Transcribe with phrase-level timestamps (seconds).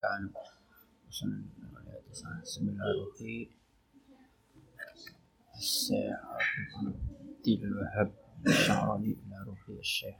[0.00, 1.28] بسم
[2.68, 3.48] الله الرحيم
[5.56, 6.20] الشيخ
[7.44, 8.10] عبد الوهاب
[8.46, 10.16] الشعراني إلى روحي الشيخ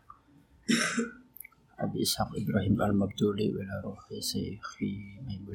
[1.78, 3.52] أبي إسحاق إبراهيم المبدولي
[3.84, 5.54] روحي شيخي ميمون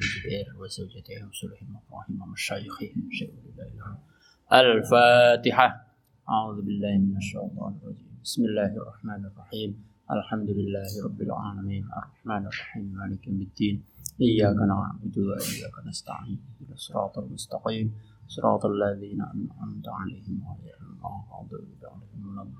[4.52, 5.86] الفاتحة.
[6.28, 8.18] أعوذ بالله من الشيطان الرجيم.
[8.24, 9.95] بسم الله الرحمن الرحيم.
[10.11, 13.75] الحمد لله رب العالمين الرحمن الرحيم مالك يوم الدين
[14.21, 17.87] إياك نعبد وإياك نستعين اهدنا الصراط المستقيم
[18.27, 22.51] صراط الذين أنعمت عليهم غير المغضوب عليهم ولا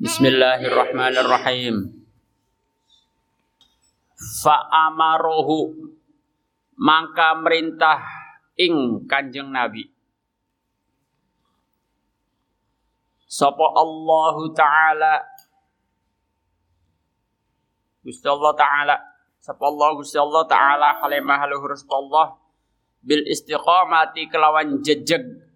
[0.00, 1.76] بسم الله الرحمن الرحيم
[4.16, 5.76] Fa'amarohu
[6.80, 8.00] mangka merintah
[8.56, 9.89] ing kanjeng Nabi
[13.31, 15.13] Sapa Allah Ta'ala?
[18.03, 18.95] Gusti Allah Ta'ala.
[19.39, 22.35] Sapa Allah Gusti Allah Ta'ala Halimah haluhur Allah
[22.99, 25.47] Bil istiqamati kelawan jejeg.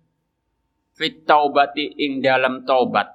[0.96, 3.12] Fit taubati ing dalam taubat.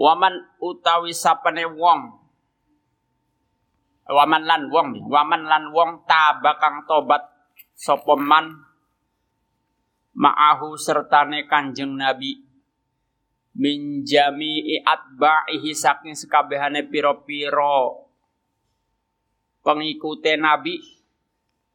[0.00, 2.00] Waman utawi sapane wong.
[4.08, 7.24] Waman lan wong Waman lan wong tabakang tobat
[7.72, 8.52] Sopoman
[10.12, 12.53] Ma'ahu sertane kanjeng Nabi
[13.54, 18.10] min jami'i atba'ihi saking sekabehane piro-piro.
[19.64, 20.76] Pengikute Nabi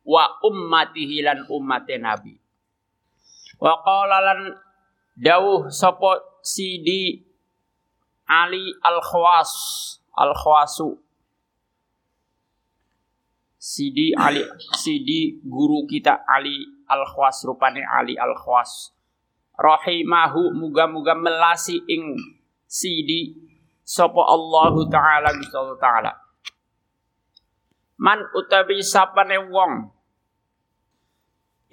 [0.05, 2.37] wa ummatihi lan ummate Nabi.
[3.57, 4.39] Wa qala lan
[5.17, 7.25] dawuh sapa Sidi
[8.29, 9.51] Ali Al-Khawas
[10.13, 11.01] Al-Khawasu.
[13.59, 14.45] Sidi Ali
[14.77, 18.98] Sidi guru kita Ali Al-Khawas rupane Ali Al-Khawas
[19.59, 22.15] rahimahu muga-muga melasi ing
[22.63, 23.35] sidi
[23.83, 26.15] sapa Allah taala Gusti taala.
[27.99, 29.91] Man utawi sapane wong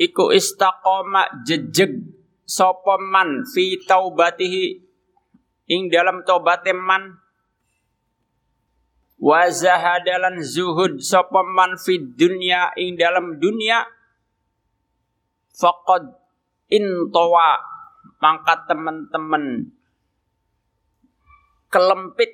[0.02, 2.02] iku istaqoma jejeg
[2.42, 4.82] sapa man fi taubatihi
[5.70, 7.22] ing dalam taubate man
[9.22, 13.86] wa zahadalan zuhud sapa man fi dunya ing dalam dunia
[15.54, 16.10] faqad
[16.68, 17.75] intawa
[18.22, 19.72] maka teman-teman.
[21.68, 22.32] Kelempit.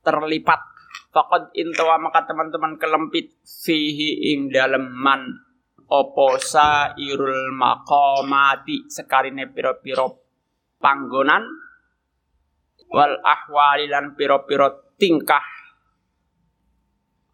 [0.00, 0.62] Terlipat.
[1.10, 3.34] Fakad intawa maka teman-teman kelempit.
[3.42, 5.26] Fihi ing dalem man.
[5.90, 10.22] Opo sairul makomati sekarine piro-piro
[10.78, 11.42] panggonan.
[12.90, 15.42] Wal ahwali lan piro-piro tingkah.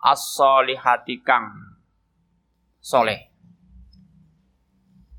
[0.00, 1.76] As-solihati kang
[2.78, 3.35] soleh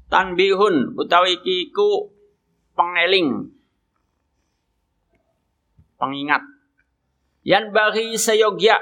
[0.07, 2.11] tanbihun utawi iki iku
[2.75, 3.51] pengeling.
[5.97, 6.43] Pengingat.
[7.47, 8.77] Yan bagi sayogya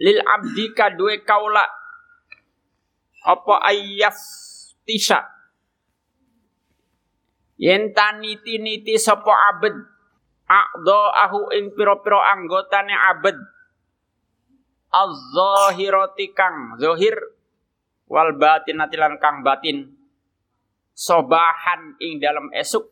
[0.00, 1.62] lil abdi kadue kaula
[3.22, 4.16] apa ayyaf
[4.82, 5.22] tisha
[7.60, 9.76] yen taniti niti sapa abed
[10.50, 13.38] aqdo ahu ing piro-piro anggotane abed.
[14.92, 17.16] Az-zahirati kang zahir
[18.12, 19.88] wal batin natilan kang batin.
[20.92, 22.84] Sobahan ing dalam esuk.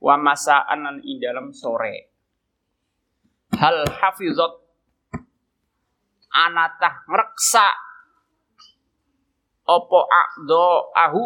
[0.00, 2.08] Wa masaan ing dalam sore.
[3.52, 4.64] Hal hafizat.
[6.32, 7.68] Anatah ngreksa.
[9.68, 11.24] Opo akdo ahu.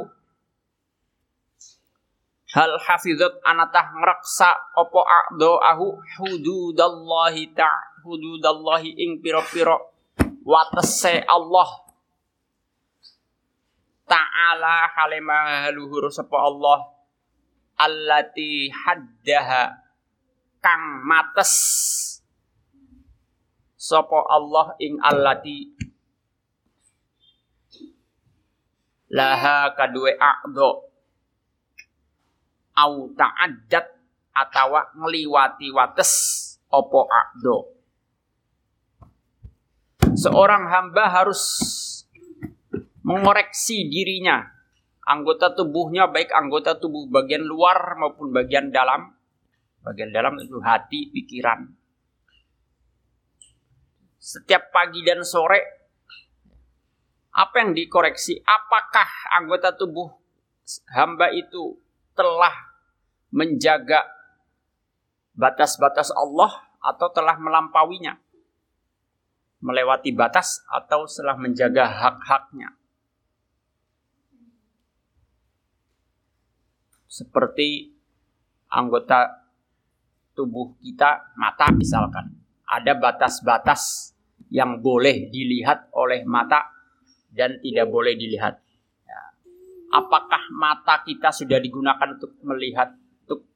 [2.59, 4.75] Hal hafizat anatah ngreksa.
[4.75, 5.95] Opo akdo ahu.
[6.19, 7.71] Hududallahi ta
[8.03, 9.95] hududallahi ing piro-piro.
[10.43, 11.88] Watese Allah
[14.09, 16.89] ta'ala halima luhur sapa Allah
[17.77, 19.77] allati haddaha
[20.65, 21.53] kang mates
[23.79, 25.77] sapa Allah ing allati.
[29.09, 30.85] Laha kadue aqdo
[32.77, 33.89] au ta'addat
[34.37, 36.13] atawa ngliwati wates
[36.69, 37.79] opo aqdo
[40.15, 41.43] seorang hamba harus
[43.09, 44.45] mengoreksi dirinya,
[45.09, 49.17] anggota tubuhnya baik anggota tubuh bagian luar maupun bagian dalam,
[49.81, 51.73] bagian dalam itu hati, pikiran.
[54.21, 55.89] Setiap pagi dan sore,
[57.33, 58.37] apa yang dikoreksi?
[58.45, 59.09] Apakah
[59.41, 60.13] anggota tubuh
[60.93, 61.81] hamba itu
[62.13, 62.53] telah
[63.33, 64.05] menjaga
[65.33, 66.53] batas-batas Allah
[66.85, 68.21] atau telah melampauinya?
[69.65, 72.79] Melewati batas atau telah menjaga hak-haknya?
[77.09, 77.89] Seperti
[78.69, 79.49] anggota
[80.37, 82.31] tubuh kita, mata misalkan.
[82.69, 84.13] Ada batas-batas
[84.53, 86.69] yang boleh dilihat oleh mata
[87.33, 88.61] dan tidak boleh dilihat.
[89.09, 89.21] Ya.
[89.97, 92.93] Apakah mata kita sudah digunakan untuk melihat
[93.25, 93.49] untuk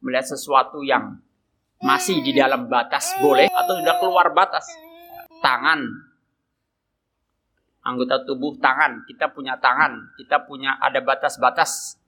[0.00, 1.18] melihat sesuatu yang
[1.82, 4.66] masih di dalam batas boleh atau sudah keluar batas?
[5.38, 5.82] Tangan,
[7.86, 11.98] anggota tubuh tangan, kita punya tangan, kita punya ada batas-batas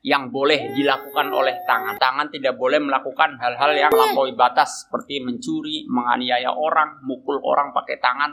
[0.00, 2.00] yang boleh dilakukan oleh tangan.
[2.00, 8.00] Tangan tidak boleh melakukan hal-hal yang melampaui batas seperti mencuri, menganiaya orang, mukul orang pakai
[8.00, 8.32] tangan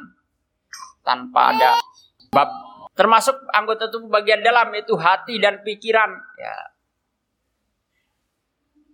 [1.03, 1.69] tanpa ada
[2.31, 2.49] bab.
[2.95, 6.09] Termasuk anggota tubuh bagian dalam itu hati dan pikiran.
[6.39, 6.55] Ya.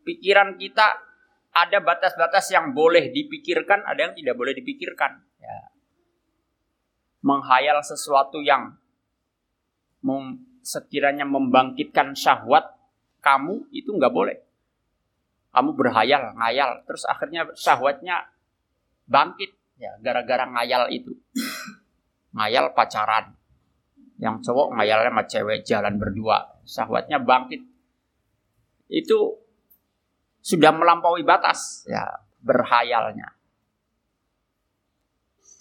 [0.03, 0.97] Pikiran kita
[1.53, 5.23] ada batas-batas yang boleh dipikirkan, ada yang tidak boleh dipikirkan.
[5.39, 5.71] Ya.
[7.23, 8.75] Menghayal sesuatu yang
[10.63, 12.73] sekiranya membangkitkan syahwat
[13.19, 14.37] kamu itu nggak boleh.
[15.53, 18.25] Kamu berhayal, ngayal, terus akhirnya syahwatnya
[19.05, 21.13] bangkit ya gara-gara ngayal itu.
[22.33, 23.37] Ngayal pacaran.
[24.17, 27.61] Yang cowok ngayalnya sama cewek jalan berdua, syahwatnya bangkit.
[28.89, 29.37] Itu
[30.41, 33.31] sudah melampaui batas ya berhayalnya.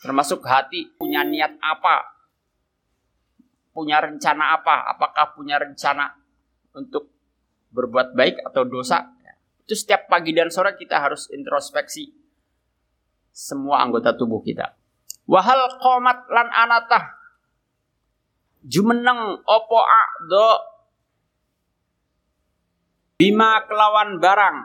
[0.03, 2.22] Termasuk hati punya niat apa
[3.73, 4.93] punya rencana apa?
[4.93, 6.13] Apakah punya rencana
[6.77, 7.09] untuk
[7.73, 9.09] berbuat baik atau dosa?
[9.63, 12.13] Itu setiap pagi dan sore kita harus introspeksi
[13.33, 14.77] semua anggota tubuh kita.
[15.25, 17.23] Wahal komat lan anatah
[18.63, 19.81] jumeneng opo
[20.29, 20.49] do
[23.19, 24.57] bima kelawan barang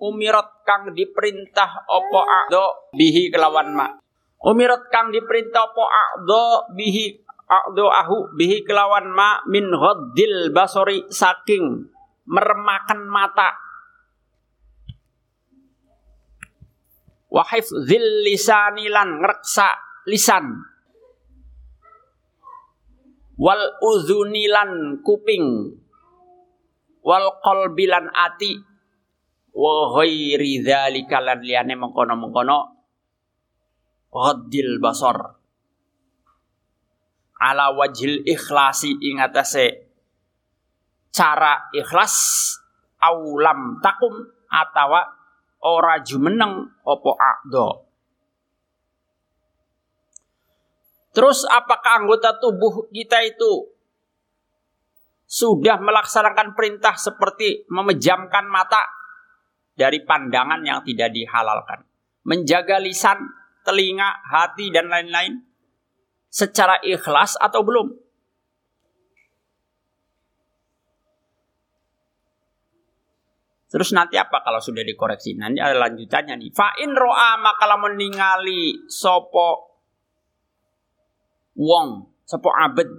[0.00, 3.92] umirot kang diperintah opo do bihi kelawan mak
[4.40, 7.12] Umirat kang diperintah po a'do bihi
[7.44, 11.84] a'do ahu bihi kelawan ma min ghaddil basori saking
[12.24, 13.52] meremakan mata.
[17.28, 19.20] Wahif zil lisanilan
[20.08, 20.56] lisan.
[23.36, 25.76] Wal uzunilan kuping.
[27.04, 28.56] Wal kolbilan ati.
[29.52, 32.79] Wa ghairi dzalika lan liyane mengkono-mengkono
[34.10, 35.38] Ghaddil basar.
[37.40, 39.88] Ala wajil ikhlasi ingatase
[41.08, 42.14] cara ikhlas
[43.00, 44.12] aulam takum
[44.50, 45.08] atawa
[45.64, 47.88] ora jumeneng opo akdo.
[51.10, 53.66] Terus apakah anggota tubuh kita itu
[55.30, 58.82] sudah melaksanakan perintah seperti memejamkan mata
[59.74, 61.86] dari pandangan yang tidak dihalalkan,
[62.26, 65.44] menjaga lisan telinga, hati, dan lain-lain
[66.30, 67.90] secara ikhlas atau belum?
[73.70, 75.38] Terus nanti apa kalau sudah dikoreksi?
[75.38, 76.50] Nanti ada lanjutannya nih.
[76.50, 79.78] Fa'in ro'a maka meningali sopo
[81.54, 82.90] wong, sopo abed.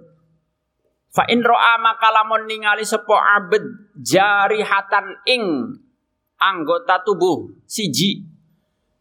[1.12, 3.68] Fa'in ro'a maka meningali sopo abed
[4.00, 5.76] jarihatan ing
[6.40, 8.31] anggota tubuh siji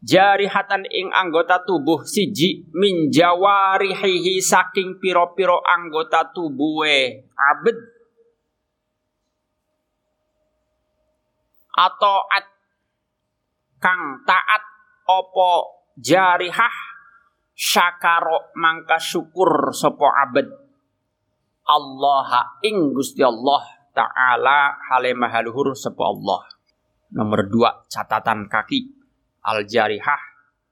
[0.01, 7.29] jarihatan ing anggota tubuh siji min jawarihihi saking piro-piro anggota tubuhe.
[7.37, 7.77] Abed.
[11.71, 12.45] Atau at
[13.79, 14.63] kang taat
[15.07, 16.91] opo jarihah?
[17.61, 20.49] Syakaro mangka syukur sopo abed.
[21.69, 23.61] Allah ing Gusti Allah
[23.93, 26.41] taala halimah haluhur sopo Allah.
[27.13, 29.00] Nomor dua catatan kaki
[29.41, 30.21] Al-jarihah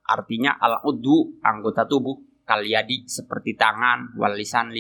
[0.09, 4.73] artinya al-udhu anggota tubuh kalyadi seperti tangan, wal lisan.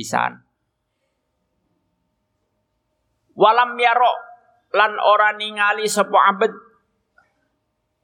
[3.39, 4.13] Walam yaro
[4.73, 6.53] lan ora ningali sapa abed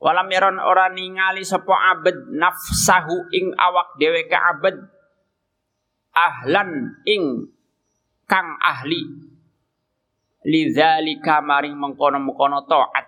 [0.05, 4.77] Walam yaron ora ningali sapa abed nafsahu ing awak dhewe ka abed
[6.13, 7.49] ahlan ing
[8.29, 9.33] kang ahli.
[10.45, 13.04] Lidzalika maring mengkono-mengkono taat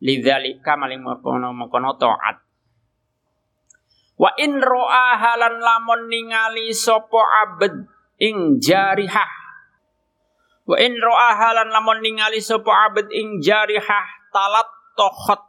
[0.00, 2.40] lidzalika maling mengkono mengkono taat
[4.20, 7.88] wa in ro'a halan lamun ningali sapa abed
[8.20, 9.32] ing jarihah.
[10.68, 15.40] Wa in ro'a halan lamun ningali sapa abed ing jarihah talat tohot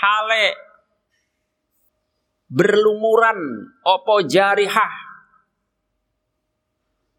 [0.00, 0.56] hale
[2.48, 5.04] berlumuran opo jarihah.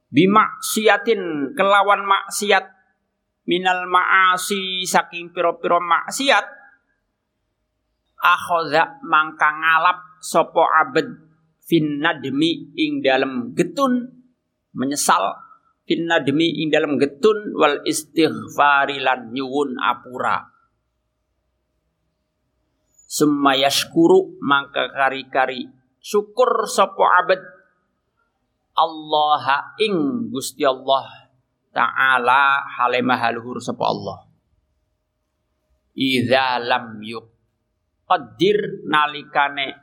[0.10, 2.66] Bimaksiatin kelawan maksiat
[3.46, 6.46] minal ma'asi saking piro-piro maksiat
[8.22, 11.06] akhoza mangka ngalap sopo abed
[11.66, 14.10] fin nadmi ing dalam getun
[14.74, 15.46] menyesal
[15.86, 20.50] finna demi ing dalam getun wal istighfari lan nyuwun apura.
[23.06, 23.56] Summa
[24.42, 25.70] mangka kari-kari
[26.02, 27.40] syukur sapa abad
[28.76, 31.25] Allah ing Gusti Allah
[31.76, 34.24] taala halemah haluhur sapa Allah.
[35.92, 39.76] Idza lam yuqaddir nalikane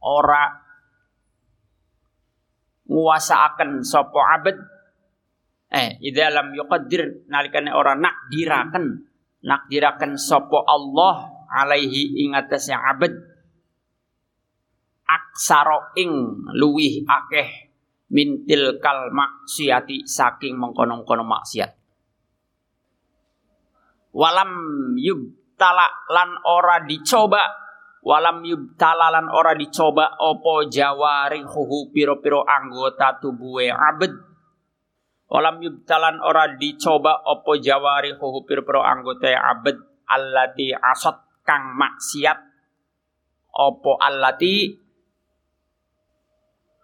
[0.00, 0.48] ora
[2.88, 4.56] nguasaaken sapa abad.
[5.68, 9.04] Eh idza lam yuqaddir nalikane ora nakdiraken
[9.44, 13.12] nakdiraken sapa Allah alaihi ing atase abad.
[15.04, 16.08] Aksaro ing
[16.56, 17.71] luwih akeh
[18.12, 21.72] mintil kal maksiati saking mengkono-kono maksiat.
[24.12, 24.52] Walam
[25.00, 27.42] yubtala lan ora dicoba.
[28.04, 34.10] Walam yubtala lan ora dicoba opo huhu piro-piro anggota tubuhe abad
[35.32, 42.38] walam yubtalan ora dicoba opo huhu piro-piro anggota abad allati asot kang maksiat.
[43.52, 44.81] Opo allati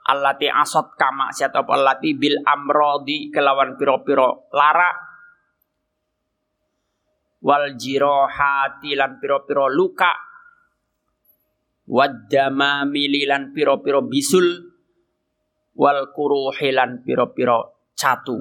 [0.09, 4.49] allati asot kang maksiat opo allati bil amrodi kelawan piro-piro.
[4.57, 4.91] Lara.
[7.45, 10.11] Wal jirohati lan piro-piro luka.
[11.88, 14.49] Wadama mililan piro-piro bisul.
[15.79, 18.41] Wal kuruhilan piro-piro catu.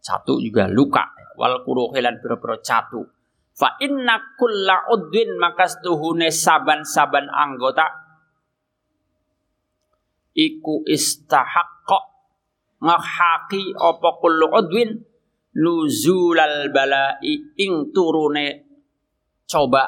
[0.00, 1.10] Catu juga luka.
[1.36, 3.02] Wal kuruhilan piro-piro catu.
[3.52, 8.01] Fa inna kulla udwin makastuhune saban-saban anggota
[10.36, 12.00] iku istahaqqa.
[12.82, 14.90] Ngahaki apa kullu udwin?
[15.52, 18.64] Nuzulal balai ing turune
[19.44, 19.84] coba.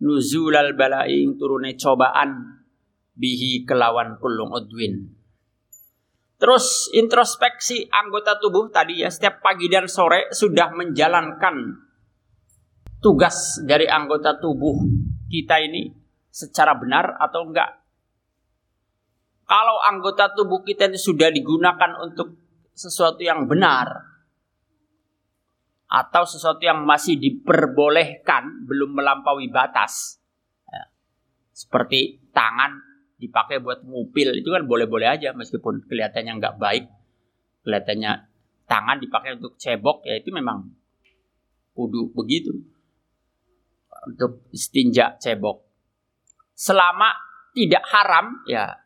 [0.00, 2.62] Nuzulal balai ing turune cobaan
[3.16, 5.16] bihi kelawan kullu udwin.
[6.36, 11.80] Terus introspeksi anggota tubuh tadi ya setiap pagi dan sore sudah menjalankan
[13.00, 14.76] tugas dari anggota tubuh
[15.32, 15.88] kita ini
[16.28, 17.85] secara benar atau enggak.
[19.46, 22.34] Kalau anggota tubuh kita ini sudah digunakan untuk
[22.74, 24.16] sesuatu yang benar
[25.86, 30.18] atau sesuatu yang masih diperbolehkan belum melampaui batas.
[30.66, 30.90] Ya.
[31.54, 32.82] Seperti tangan
[33.16, 36.84] dipakai buat ngupil itu kan boleh-boleh aja meskipun kelihatannya nggak baik.
[37.62, 38.12] Kelihatannya
[38.66, 40.74] tangan dipakai untuk cebok ya itu memang
[41.72, 42.50] kudu begitu
[44.10, 45.62] untuk istinja cebok.
[46.52, 47.14] Selama
[47.54, 48.85] tidak haram ya.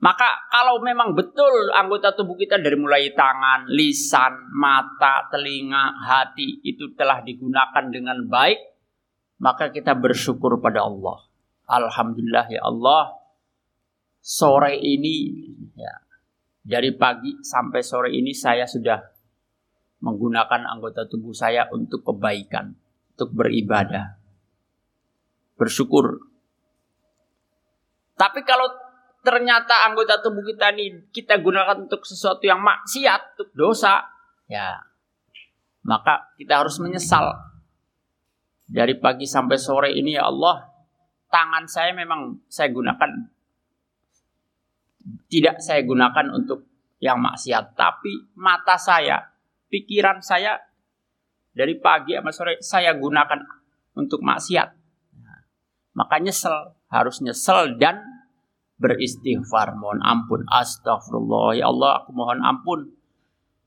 [0.00, 6.96] Maka kalau memang betul anggota tubuh kita dari mulai tangan, lisan, mata, telinga, hati itu
[6.96, 8.56] telah digunakan dengan baik,
[9.44, 11.20] maka kita bersyukur pada Allah.
[11.68, 13.12] Alhamdulillah ya Allah,
[14.24, 15.44] sore ini
[15.76, 15.94] ya
[16.64, 18.96] dari pagi sampai sore ini saya sudah
[20.00, 22.72] menggunakan anggota tubuh saya untuk kebaikan
[23.20, 24.16] untuk beribadah.
[25.60, 26.24] Bersyukur.
[28.16, 28.79] Tapi kalau
[29.20, 34.04] ternyata anggota tubuh kita ini kita gunakan untuk sesuatu yang maksiat, untuk dosa,
[34.48, 34.80] ya
[35.84, 37.32] maka kita harus menyesal.
[38.70, 40.62] Dari pagi sampai sore ini ya Allah,
[41.26, 43.10] tangan saya memang saya gunakan
[45.26, 46.68] tidak saya gunakan untuk
[47.00, 49.32] yang maksiat, tapi mata saya,
[49.72, 50.60] pikiran saya
[51.50, 53.40] dari pagi sampai sore saya gunakan
[53.96, 54.68] untuk maksiat.
[55.18, 55.40] Nah,
[55.96, 58.19] maka nyesel, harus nyesel dan
[58.80, 60.48] beristighfar, mohon ampun.
[60.48, 62.88] Astagfirullah, ya Allah aku mohon ampun.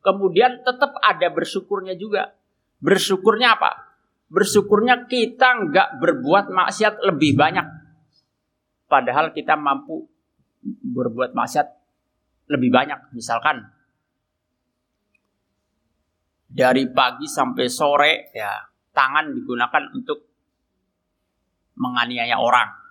[0.03, 2.33] Kemudian tetap ada bersyukurnya juga.
[2.83, 3.71] Bersyukurnya apa?
[4.27, 7.63] Bersyukurnya kita nggak berbuat maksiat lebih banyak.
[8.89, 10.09] Padahal kita mampu
[10.65, 11.67] berbuat maksiat
[12.51, 13.15] lebih banyak.
[13.15, 13.63] Misalkan
[16.53, 18.51] dari pagi sampai sore ya
[18.91, 20.19] tangan digunakan untuk
[21.79, 22.82] menganiaya orang.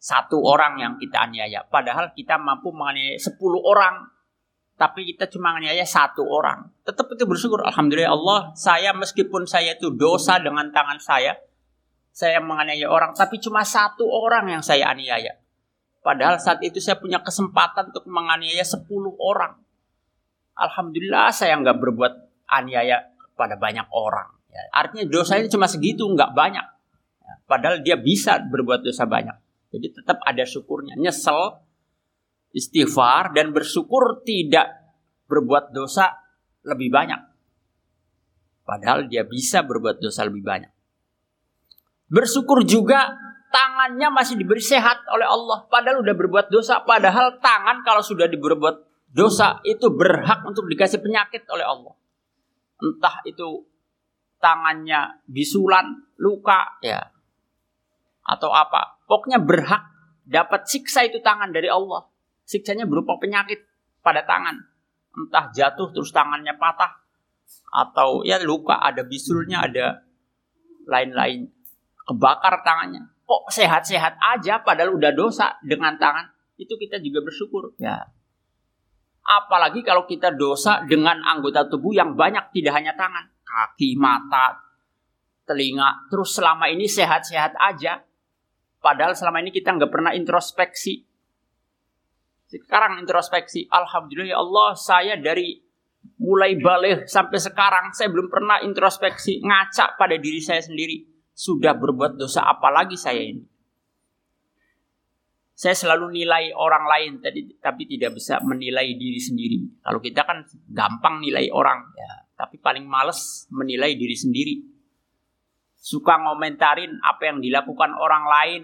[0.00, 1.60] Satu orang yang kita aniaya.
[1.68, 4.08] Padahal kita mampu menganiaya sepuluh orang.
[4.80, 6.72] Tapi kita cuma menganiaya satu orang.
[6.88, 7.60] Tetap itu bersyukur.
[7.60, 8.40] Alhamdulillah Allah.
[8.56, 11.36] Saya meskipun saya itu dosa dengan tangan saya.
[12.16, 13.12] Saya menganiaya orang.
[13.12, 15.36] Tapi cuma satu orang yang saya aniaya.
[16.00, 19.52] Padahal saat itu saya punya kesempatan untuk menganiaya sepuluh orang.
[20.56, 22.12] Alhamdulillah saya nggak berbuat
[22.48, 23.04] aniaya
[23.36, 24.32] pada banyak orang.
[24.48, 26.66] Ya, artinya dosanya cuma segitu, nggak banyak.
[27.20, 29.49] Ya, padahal dia bisa berbuat dosa banyak.
[29.70, 30.98] Jadi tetap ada syukurnya.
[30.98, 31.62] Nyesel,
[32.50, 34.74] istighfar, dan bersyukur tidak
[35.30, 36.10] berbuat dosa
[36.66, 37.20] lebih banyak.
[38.66, 40.70] Padahal dia bisa berbuat dosa lebih banyak.
[42.10, 43.14] Bersyukur juga
[43.54, 45.66] tangannya masih diberi sehat oleh Allah.
[45.70, 46.82] Padahal udah berbuat dosa.
[46.82, 51.94] Padahal tangan kalau sudah diberbuat dosa itu berhak untuk dikasih penyakit oleh Allah.
[52.82, 53.66] Entah itu
[54.40, 55.86] tangannya bisulan,
[56.16, 56.98] luka, ya,
[58.24, 58.99] atau apa.
[59.10, 59.82] Pokoknya berhak
[60.22, 62.06] dapat siksa itu tangan dari Allah.
[62.46, 63.58] Siksanya berupa penyakit
[64.06, 64.54] pada tangan.
[65.10, 67.02] Entah jatuh terus tangannya patah,
[67.74, 70.06] atau ya luka, ada bisulnya, ada
[70.86, 71.50] lain-lain.
[72.06, 73.10] Kebakar tangannya.
[73.26, 76.30] Kok sehat-sehat aja padahal udah dosa dengan tangan.
[76.54, 77.74] Itu kita juga bersyukur.
[77.78, 78.06] Ya,
[79.30, 84.58] Apalagi kalau kita dosa dengan anggota tubuh yang banyak, tidak hanya tangan, kaki, mata,
[85.46, 86.10] telinga.
[86.10, 88.02] Terus selama ini sehat-sehat aja.
[88.80, 91.04] Padahal selama ini kita nggak pernah introspeksi.
[92.48, 93.68] Sekarang introspeksi.
[93.68, 95.54] Alhamdulillah ya Allah, saya dari
[96.20, 101.04] mulai balik sampai sekarang, saya belum pernah introspeksi, ngaca pada diri saya sendiri.
[101.30, 103.44] Sudah berbuat dosa apalagi saya ini.
[105.60, 109.60] Saya selalu nilai orang lain tadi tapi tidak bisa menilai diri sendiri.
[109.84, 110.40] Kalau kita kan
[110.72, 114.79] gampang nilai orang ya, tapi paling males menilai diri sendiri.
[115.80, 118.62] Suka ngomentarin apa yang dilakukan orang lain,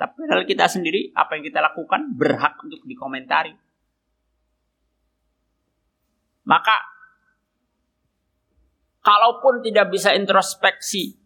[0.00, 3.52] tapi kalau kita sendiri apa yang kita lakukan berhak untuk dikomentari.
[6.48, 6.76] Maka
[9.04, 11.18] kalaupun tidak bisa introspeksi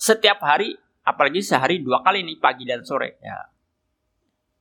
[0.00, 0.72] setiap hari,
[1.04, 3.20] apalagi sehari dua kali nih pagi dan sore.
[3.20, 3.50] Ya.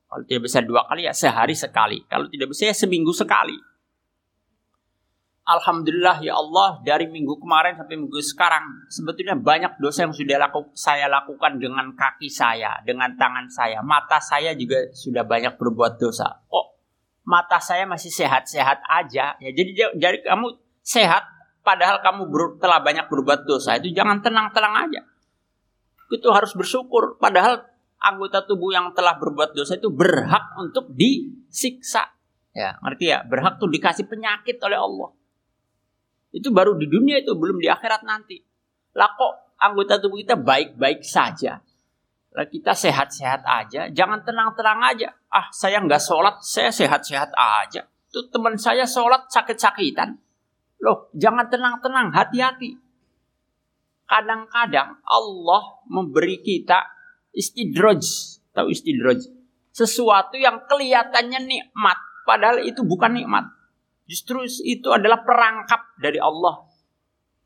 [0.10, 2.04] Kalau tidak bisa dua kali ya sehari sekali.
[2.10, 3.69] Kalau tidak bisa ya seminggu sekali.
[5.50, 10.70] Alhamdulillah ya Allah dari minggu kemarin sampai minggu sekarang sebetulnya banyak dosa yang sudah laku,
[10.78, 16.46] saya lakukan dengan kaki saya, dengan tangan saya, mata saya juga sudah banyak berbuat dosa.
[16.54, 16.78] Oh,
[17.26, 19.34] mata saya masih sehat-sehat aja.
[19.42, 20.54] Ya jadi jadi kamu
[20.86, 21.26] sehat
[21.66, 25.02] padahal kamu ber, telah banyak berbuat dosa itu jangan tenang-tenang aja
[26.10, 27.22] itu harus bersyukur.
[27.22, 27.62] Padahal
[28.02, 32.10] anggota tubuh yang telah berbuat dosa itu berhak untuk disiksa.
[32.52, 33.22] Ya, ngerti ya?
[33.24, 35.10] Berhak tuh dikasih penyakit oleh Allah.
[36.30, 38.38] Itu baru di dunia itu, belum di akhirat nanti.
[38.94, 41.62] Lah kok anggota tubuh kita baik-baik saja.
[42.30, 45.10] Lah kita sehat-sehat aja, jangan tenang-tenang aja.
[45.34, 47.90] Ah, saya nggak sholat, saya sehat-sehat aja.
[48.10, 50.18] Tuh teman saya sholat sakit-sakitan.
[50.80, 52.78] Loh, jangan tenang-tenang, hati-hati
[54.10, 56.82] kadang-kadang Allah memberi kita
[57.38, 58.02] istidroj
[58.52, 59.22] atau istidroj
[59.70, 63.46] sesuatu yang kelihatannya nikmat padahal itu bukan nikmat
[64.10, 66.66] justru itu adalah perangkap dari Allah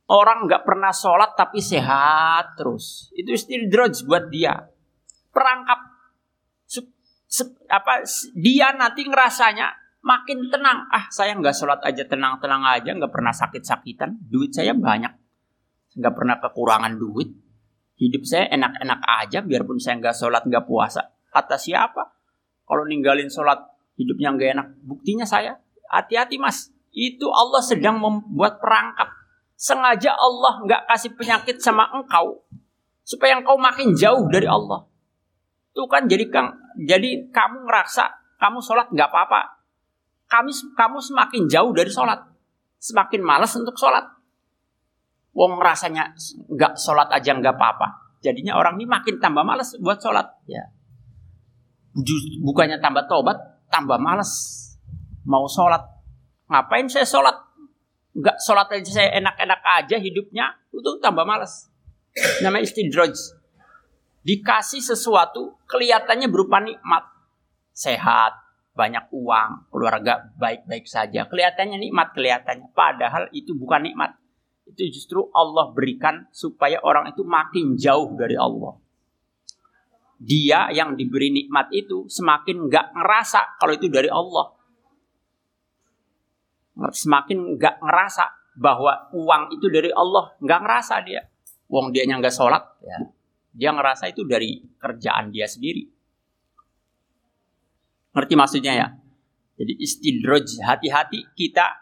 [0.07, 4.55] orang nggak pernah sholat tapi sehat terus itu istidroj buat dia
[5.35, 5.91] perangkap
[7.67, 8.05] apa
[8.37, 9.73] dia nanti ngerasanya
[10.05, 15.09] makin tenang ah saya nggak sholat aja tenang-tenang aja nggak pernah sakit-sakitan duit saya banyak
[15.97, 17.29] nggak pernah kekurangan duit.
[17.93, 21.13] Hidup saya enak-enak aja biarpun saya nggak sholat nggak puasa.
[21.29, 22.03] Kata siapa?
[22.65, 23.61] Kalau ninggalin sholat
[23.95, 24.67] hidupnya nggak enak.
[24.81, 25.61] Buktinya saya.
[25.89, 26.71] Hati-hati mas.
[26.93, 29.09] Itu Allah sedang membuat perangkap.
[29.57, 32.45] Sengaja Allah nggak kasih penyakit sama engkau.
[33.01, 34.85] Supaya engkau makin jauh dari Allah.
[35.73, 39.41] Itu kan jadi kang, jadi kamu ngerasa kamu sholat nggak apa-apa.
[40.29, 42.21] Kami, kamu semakin jauh dari sholat.
[42.77, 44.05] Semakin malas untuk sholat.
[45.33, 46.13] Wong rasanya
[46.51, 48.19] nggak sholat aja nggak apa-apa.
[48.21, 50.29] Jadinya orang ini makin tambah males buat sholat.
[50.45, 50.69] Ya.
[52.45, 53.37] Bukannya tambah tobat,
[53.73, 54.62] tambah males
[55.23, 55.81] mau sholat.
[56.47, 57.35] Ngapain saya sholat?
[58.13, 61.71] Nggak sholat aja saya enak-enak aja hidupnya, itu tambah males.
[62.45, 63.13] Namanya istidroj.
[64.23, 67.09] Dikasih sesuatu kelihatannya berupa nikmat.
[67.73, 68.37] Sehat,
[68.77, 71.25] banyak uang, keluarga baik-baik saja.
[71.25, 72.69] Kelihatannya nikmat, kelihatannya.
[72.77, 74.13] Padahal itu bukan nikmat
[74.63, 78.79] itu justru Allah berikan supaya orang itu makin jauh dari Allah.
[80.23, 84.55] Dia yang diberi nikmat itu semakin nggak ngerasa kalau itu dari Allah.
[86.73, 88.25] Semakin nggak ngerasa
[88.57, 91.21] bahwa uang itu dari Allah, nggak ngerasa dia.
[91.69, 92.97] Uang dia yang nggak sholat, ya.
[93.53, 95.85] dia ngerasa itu dari kerjaan dia sendiri.
[98.13, 98.87] Ngerti maksudnya ya?
[99.57, 101.81] Jadi istidroj, hati-hati kita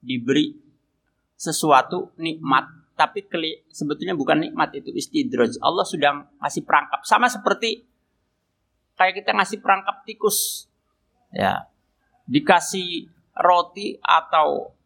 [0.00, 0.56] diberi
[1.36, 5.56] sesuatu nikmat tapi keli, sebetulnya bukan nikmat itu istidroj.
[5.64, 7.88] Allah sudah ngasih perangkap sama seperti
[9.00, 10.68] kayak kita ngasih perangkap tikus.
[11.32, 11.64] Ya.
[12.28, 13.08] Dikasih
[13.40, 14.76] roti atau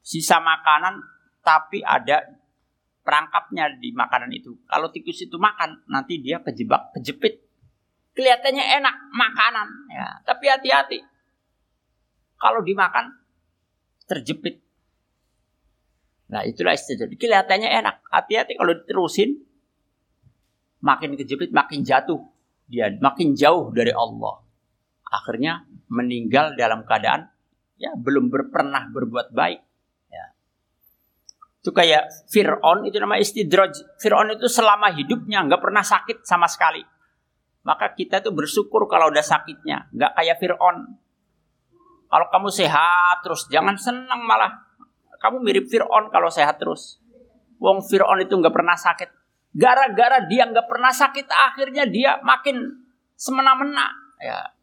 [0.00, 1.04] sisa makanan
[1.44, 2.24] tapi ada
[3.04, 4.56] perangkapnya di makanan itu.
[4.68, 7.40] Kalau tikus itu makan, nanti dia kejebak, kejepit.
[8.12, 10.08] Kelihatannya enak makanan, ya.
[10.28, 11.00] Tapi hati-hati.
[12.36, 13.16] Kalau dimakan
[14.04, 14.60] terjepit.
[16.28, 17.08] Nah itulah istilah.
[17.08, 18.04] Kelihatannya enak.
[18.12, 19.48] Hati-hati kalau diterusin.
[20.78, 22.22] makin kejepit makin jatuh
[22.70, 24.38] dia makin jauh dari Allah
[25.08, 27.32] akhirnya meninggal dalam keadaan
[27.80, 29.60] ya belum pernah berbuat baik
[30.12, 30.24] ya.
[31.64, 33.72] Itu kayak Fir'aun itu nama istidraj.
[34.02, 36.82] Fir'aun itu selama hidupnya nggak pernah sakit sama sekali.
[37.64, 40.76] Maka kita tuh bersyukur kalau udah sakitnya nggak kayak Fir'aun.
[42.08, 44.68] Kalau kamu sehat terus jangan senang malah.
[45.18, 47.00] Kamu mirip Fir'aun kalau sehat terus.
[47.58, 49.10] Wong Fir'aun itu nggak pernah sakit.
[49.56, 52.86] Gara-gara dia nggak pernah sakit akhirnya dia makin
[53.18, 53.90] semena-mena
[54.22, 54.57] ya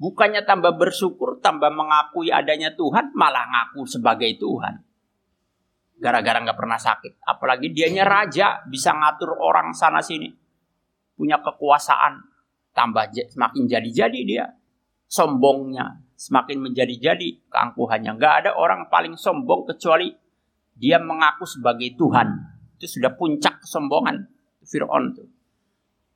[0.00, 4.80] bukannya tambah bersyukur tambah mengakui adanya Tuhan malah ngaku sebagai Tuhan
[6.00, 10.32] gara-gara nggak pernah sakit apalagi dianya raja bisa ngatur orang sana sini
[11.12, 12.24] punya kekuasaan
[12.72, 14.48] tambah semakin jadi-jadi dia
[15.04, 20.08] sombongnya semakin menjadi-jadi keangkuhannya nggak ada orang paling sombong kecuali
[20.80, 22.28] dia mengaku sebagai Tuhan
[22.80, 24.24] itu sudah puncak kesombongan
[24.64, 25.24] Fir'aun itu.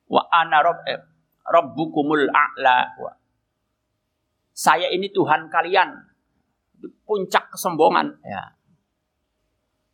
[0.09, 0.97] Wa ana rob, eh,
[1.45, 2.97] rabbukumul a'la.
[2.97, 3.13] Wa.
[4.55, 5.91] Saya ini Tuhan kalian.
[7.03, 8.23] Puncak kesombongan.
[8.23, 8.55] Ya.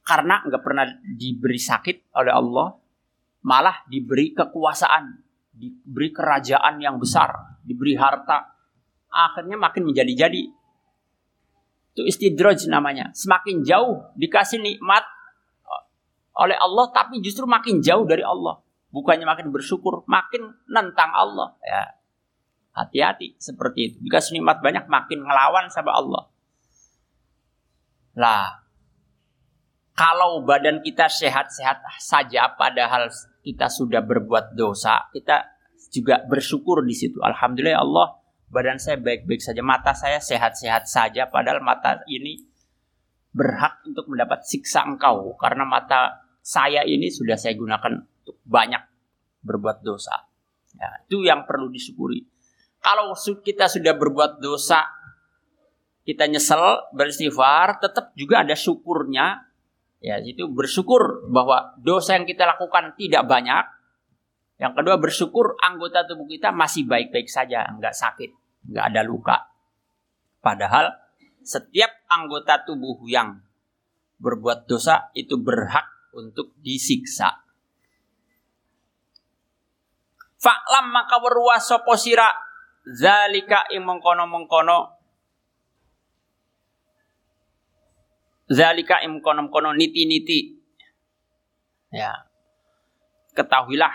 [0.05, 0.85] Karena nggak pernah
[1.17, 2.77] diberi sakit oleh Allah,
[3.47, 5.17] malah diberi kekuasaan,
[5.55, 8.53] diberi kerajaan yang besar, diberi harta.
[9.09, 10.45] Akhirnya makin menjadi-jadi.
[11.95, 13.11] Itu istidraj namanya.
[13.17, 15.03] Semakin jauh dikasih nikmat,
[16.37, 18.61] oleh Allah tapi justru makin jauh dari Allah.
[18.91, 21.55] Bukannya makin bersyukur, makin nentang Allah.
[21.63, 22.00] Ya.
[22.81, 23.97] Hati-hati seperti itu.
[24.09, 26.25] Jika nikmat banyak makin ngelawan sama Allah.
[28.17, 28.65] Lah,
[29.93, 33.13] kalau badan kita sehat-sehat saja padahal
[33.45, 35.45] kita sudah berbuat dosa, kita
[35.93, 37.21] juga bersyukur di situ.
[37.21, 38.07] Alhamdulillah ya Allah,
[38.49, 42.49] badan saya baik-baik saja, mata saya sehat-sehat saja padahal mata ini
[43.31, 48.83] berhak untuk mendapat siksa engkau karena mata saya ini sudah saya gunakan untuk banyak
[49.45, 50.17] berbuat dosa.
[50.75, 52.25] Ya, itu yang perlu disyukuri.
[52.81, 53.13] Kalau
[53.45, 54.89] kita sudah berbuat dosa,
[56.09, 59.47] kita nyesel, beristighfar, tetap juga ada syukurnya.
[60.01, 63.69] Ya, itu bersyukur bahwa dosa yang kita lakukan tidak banyak.
[64.57, 68.33] Yang kedua bersyukur anggota tubuh kita masih baik-baik saja, nggak sakit,
[68.73, 69.37] nggak ada luka.
[70.41, 70.89] Padahal
[71.45, 73.45] setiap anggota tubuh yang
[74.21, 75.85] berbuat dosa itu berhak
[76.17, 77.45] untuk disiksa.
[80.41, 81.21] Fa'lam maka
[81.61, 82.29] sapa sira
[82.87, 84.79] zalika ing mengkono-mengkono
[88.51, 90.59] zalika ing mengkono-mengkono niti-niti.
[91.95, 92.27] Ya.
[93.31, 93.95] Ketahuilah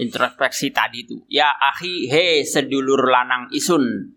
[0.00, 1.16] introspeksi tadi itu.
[1.28, 4.16] Ya akhi he sedulur lanang isun.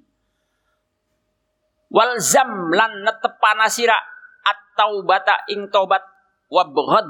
[1.91, 3.99] Walzam lan netepana sira
[4.47, 5.99] atau bata ing tobat
[6.47, 7.07] wabghad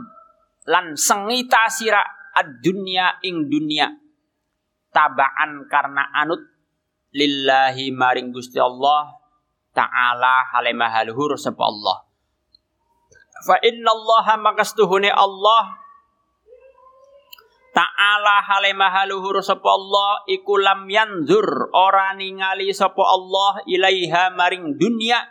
[0.65, 2.01] lan sengita sira
[2.33, 3.93] ad-dunya ing dunya
[4.91, 6.43] tabaan karena anut
[7.15, 9.15] lillahi maring Gusti Allah
[9.71, 12.07] taala halimah haluhur sapa Allah.
[13.41, 15.81] Fa inna Allah makastuhune Allah
[17.71, 25.23] Ta'ala halimah haluhur sapa Allah iku lam yanzur ora ningali sapa Allah ilaiha maring dunya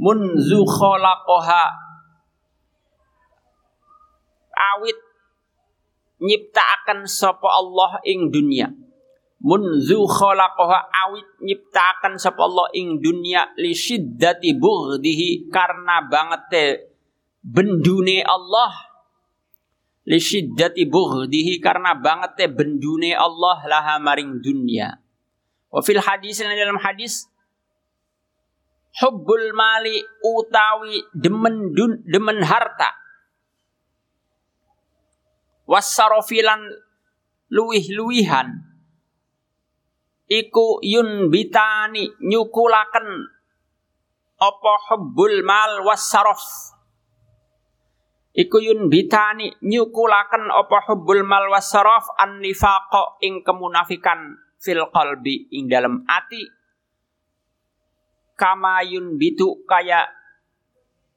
[0.00, 1.64] munzu khalaqaha
[4.56, 4.96] awit
[6.18, 8.70] nyiptaaken sapa Allah ing dunia
[9.42, 16.82] munzu khalaqaha awit nyiptaaken sapa Allah ing dunia li syiddati bughdihi karena banget
[17.42, 18.90] bendune Allah.
[20.08, 24.96] Li syiddati bughdihi karena banget bendune Allah laha maring dunia
[25.68, 27.28] wa fil hadis dalam hadis
[28.98, 32.88] hubbul mali utawi demen dun, demen harta
[35.68, 36.64] wasarofilan
[37.52, 38.64] luwih-luwihan
[40.28, 43.06] iku yun bitani nyukulaken
[44.40, 46.40] apa hubbul mal wasarof
[48.32, 55.70] iku yun bitani nyukulaken apa hubbul mal wasarof an nifaqo ing kemunafikan fil qalbi ing
[55.70, 56.42] dalam ati.
[58.38, 60.06] Kama yun bitu kaya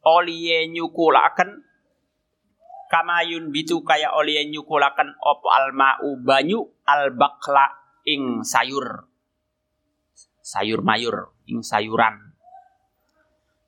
[0.02, 1.62] oliye nyukulaken
[2.92, 7.72] kamayun bitu kaya oleh nyukulakan op almau banyu albakla
[8.04, 9.08] ing sayur.
[10.44, 12.36] Sayur mayur ing sayuran.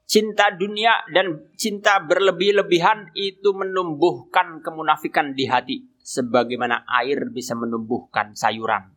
[0.03, 8.91] Cinta dunia dan cinta berlebih-lebihan itu menumbuhkan kemunafikan di hati sebagaimana air bisa menumbuhkan sayuran.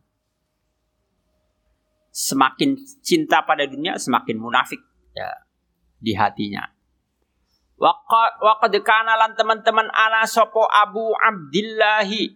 [2.11, 4.83] Semakin cinta pada dunia semakin munafik
[5.15, 5.47] ya
[5.97, 6.76] di hatinya
[8.07, 12.31] Waqad kana lan teman-teman ana sopo Abu Abdillahi.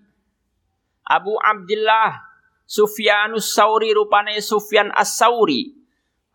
[1.07, 2.27] Abu Abdullah
[2.67, 5.71] Sufyanus Sauri rupane Sufyan As-Sauri.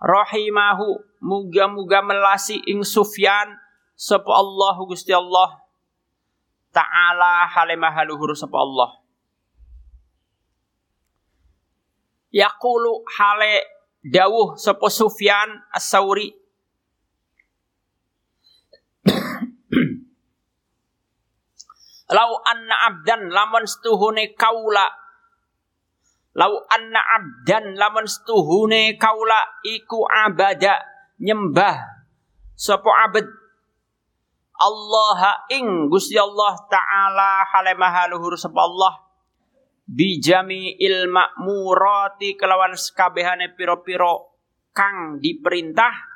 [0.00, 3.56] Rahimahu muga-muga melasi ing Sufyan
[3.96, 5.64] sapa Allah Gusti Allah
[6.72, 9.00] taala halimah haluhur sapa Allah.
[12.32, 13.64] Yaqulu hale
[14.04, 16.36] dawuh sapa Sufyan As-Sauri
[22.06, 24.86] Lau anna abdan lamun stuhune kaula.
[26.38, 30.86] Lau anna abdan lamun stuhune kaula iku abada
[31.18, 31.82] nyembah
[32.54, 33.26] sapa abad?
[34.56, 39.02] Allah ing Gusti Allah taala halemah luhur sapa Allah.
[39.86, 44.34] Bijami ilma murati kelawan sekabehane piro-piro
[44.74, 46.15] kang diperintah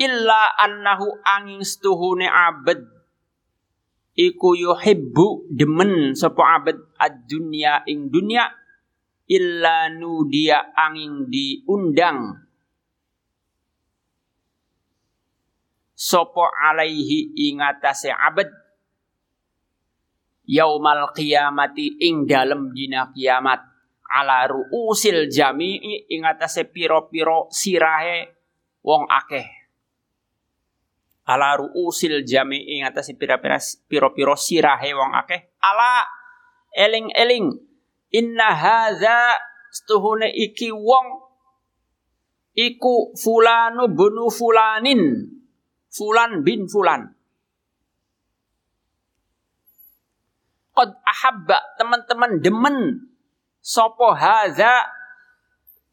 [0.00, 2.80] illa annahu angin stuhune abad
[4.16, 8.48] iku yuhibbu demen sapa abad ad-dunya ing dunya
[9.28, 12.48] illa nudia angin diundang.
[15.92, 18.48] Sopo alaihi ingatase abad
[20.48, 23.68] yaumal qiyamati ing dalem dina kiamat.
[24.10, 28.26] Ala ruusil jami'i ingatase piro-piro sirahe
[28.82, 29.59] wong akeh
[31.30, 35.54] ala ruusil jami'i ngatasi pira-pira sirahe wong akeh.
[35.62, 36.02] Ala
[36.74, 37.54] eling-eling.
[38.10, 39.38] Inna hadza
[39.70, 41.06] stuhune iki wong
[42.58, 45.30] iku fulanu bunu fulanin.
[45.90, 47.14] Fulan bin fulan.
[50.74, 53.06] Qad ahabba teman-teman demen.
[53.62, 54.82] Sopo hadza?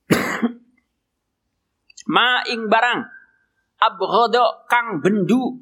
[2.13, 3.16] Ma ing barang
[3.77, 5.61] abghada kang bendu.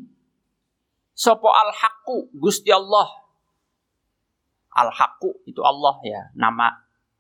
[1.16, 3.08] Sopo al haqqu Gusti Allah.
[4.76, 6.22] Al haqqu itu Allah ya.
[6.36, 6.68] Nama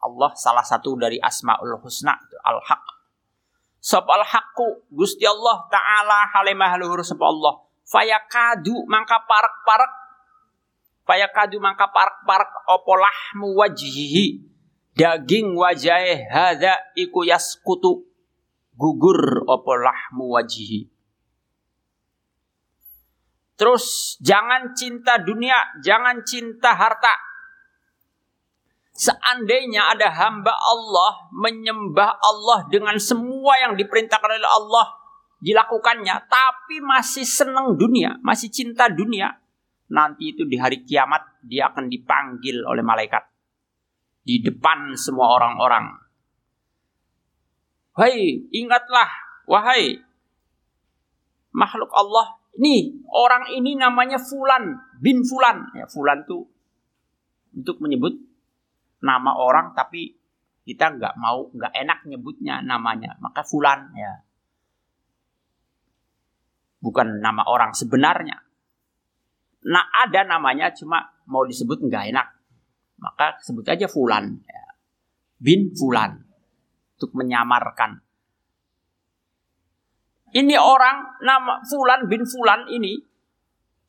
[0.04, 2.86] Allah salah satu dari asmaul husna itu al haq
[3.82, 7.62] sop al haqqu Gusti Allah taala halimah luhur sapa Allah.
[7.86, 9.94] Fayakadu mangka parak-parak
[11.06, 14.42] fayakadu mangka parak-parak opo lahmu wajhihi.
[14.96, 18.08] Daging wajahe hadza iku yaskutu
[18.76, 20.92] gugur apa lahmu wajihi.
[23.56, 27.16] Terus jangan cinta dunia, jangan cinta harta.
[28.96, 34.88] Seandainya ada hamba Allah menyembah Allah dengan semua yang diperintahkan oleh Allah
[35.40, 39.36] dilakukannya, tapi masih senang dunia, masih cinta dunia,
[39.92, 43.24] nanti itu di hari kiamat dia akan dipanggil oleh malaikat
[44.26, 46.05] di depan semua orang-orang
[47.96, 49.08] Hai, ingatlah,
[49.48, 50.04] wahai
[51.56, 52.36] makhluk Allah.
[52.60, 55.72] Nih, orang ini namanya Fulan bin Fulan.
[55.76, 56.44] Ya, Fulan tuh
[57.56, 58.20] untuk menyebut
[59.00, 60.12] nama orang tapi
[60.68, 64.26] kita nggak mau nggak enak nyebutnya namanya maka Fulan ya
[66.82, 68.42] bukan nama orang sebenarnya
[69.66, 72.28] nah ada namanya cuma mau disebut nggak enak
[72.98, 74.66] maka sebut aja Fulan ya.
[75.38, 76.25] bin Fulan
[76.96, 78.00] untuk menyamarkan.
[80.36, 83.00] Ini orang nama Fulan bin Fulan ini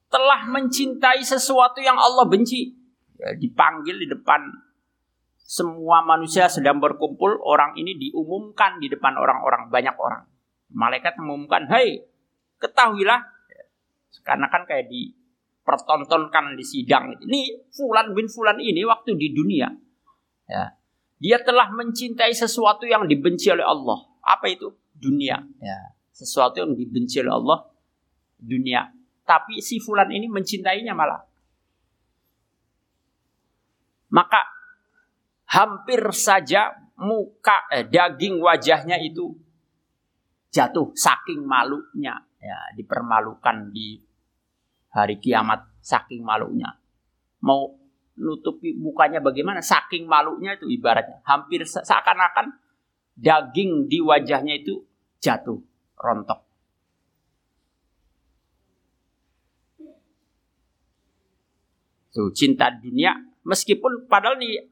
[0.06, 2.70] telah mencintai sesuatu yang Allah benci.
[3.16, 4.46] Ya, dipanggil di depan
[5.46, 10.26] semua manusia sedang berkumpul, orang ini diumumkan di depan orang-orang, banyak orang.
[10.74, 12.02] Malaikat mengumumkan, hei,
[12.58, 13.22] ketahuilah.
[14.26, 17.14] Karena kan kayak dipertontonkan di sidang.
[17.22, 19.70] Ini Fulan bin Fulan ini waktu di dunia.
[20.46, 20.75] Ya,
[21.16, 24.04] dia telah mencintai sesuatu yang dibenci oleh Allah.
[24.20, 24.68] Apa itu?
[24.92, 25.40] Dunia.
[25.60, 25.78] Ya.
[26.12, 27.58] Sesuatu yang dibenci oleh Allah,
[28.36, 28.88] dunia.
[29.24, 31.24] Tapi si fulan ini mencintainya malah.
[34.12, 34.40] Maka
[35.50, 39.36] hampir saja muka eh, daging wajahnya itu
[40.48, 44.00] jatuh saking malunya ya dipermalukan di
[44.96, 46.72] hari kiamat saking malunya
[47.44, 47.76] mau
[48.16, 51.20] nutupi mukanya bagaimana saking malunya itu ibaratnya.
[51.24, 52.56] Hampir seakan-akan
[53.16, 54.84] daging di wajahnya itu
[55.20, 55.60] jatuh
[55.96, 56.40] rontok.
[62.16, 63.12] Tuh cinta dunia
[63.44, 64.64] meskipun padahal nih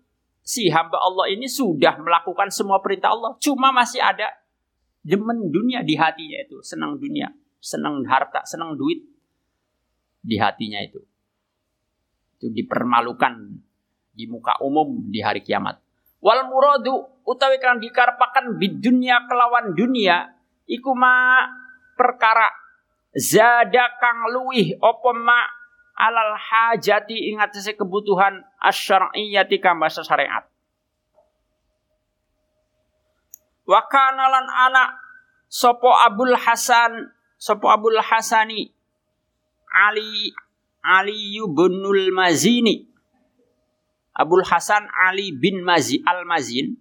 [0.45, 4.29] si hamba Allah ini sudah melakukan semua perintah Allah cuma masih ada
[5.01, 7.29] demen dunia di hatinya itu senang dunia
[7.61, 9.05] senang harta senang duit
[10.21, 11.01] di hatinya itu
[12.45, 13.41] itu dipermalukan
[14.13, 15.81] di muka umum di hari kiamat.
[16.21, 20.29] Wal muradu utawi kang dikarpakan dunia kelawan dunia
[20.69, 21.41] iku ma
[21.97, 22.53] perkara
[23.17, 25.41] zada kang luih apa ma
[25.97, 30.45] alal hajati ingat saya kebutuhan asyariyati kambasa syariat.
[33.65, 35.01] Wakanalan anak
[35.49, 37.09] sopo Abul Hasan
[37.41, 38.69] sopo Abul Hasani
[39.73, 40.29] Ali
[40.85, 42.85] Ali binul Mazini.
[44.15, 46.79] Abul Hasan Ali bin Mazi al Mazin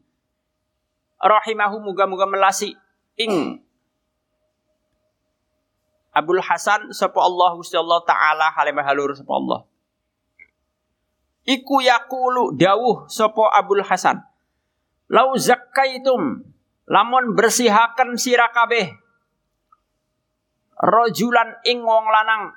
[1.17, 2.75] rahimahu muga-muga melasi.
[3.17, 3.63] Ing.
[6.13, 9.65] Abul Hasan sapa Allah Gusti Allah taala halimah halur sapa Allah.
[11.47, 14.21] Iku yakulu dawuh sapa Abul Hasan.
[15.09, 16.45] Lau zakkaitum
[16.85, 18.93] lamun bersihaken sira kabeh
[20.83, 22.51] rojulan ing wong lanang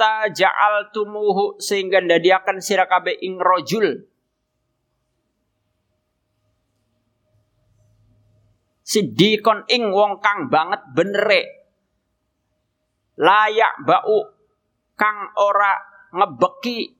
[0.00, 4.08] hatta tumuhu sehingga ndadiaken sira kabeh ing rojul.
[8.80, 11.42] Sidikon ing wong kang banget benere.
[13.20, 14.18] Layak bau
[14.96, 15.76] kang ora
[16.16, 16.96] ngebeki.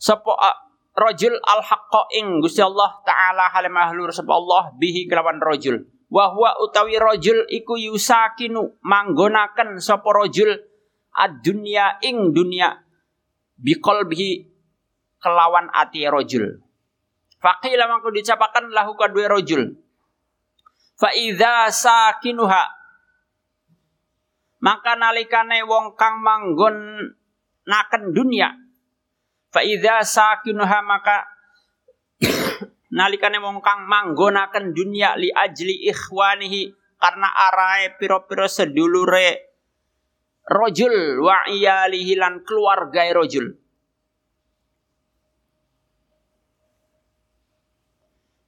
[0.00, 0.32] Sapa
[0.94, 5.86] rajul al haqqa ing Gusti Allah taala hale mahlur sapa Allah bihi kelawan rajul.
[6.10, 10.50] Wa huwa utawi rajul iku yusakinu manggonaken sapa rajul
[11.14, 12.82] ad-dunya ing dunya
[13.62, 14.30] biqalbihi
[15.22, 16.58] kelawan ati rajul.
[17.40, 19.78] Faqila mangko dicapakan lahu kadue rajul.
[20.98, 22.80] Fa idza sakinuha
[24.60, 27.08] maka nalikane wong kang manggon
[27.64, 28.52] naken dunia
[29.50, 31.26] Fa idza sakinuha maka
[32.96, 39.50] nalikane wong kang manggonaken dunia li ajli ikhwanihi karena arae piro-piro sedulure
[40.46, 43.58] rojul wa iyalihi lan keluarga rojul.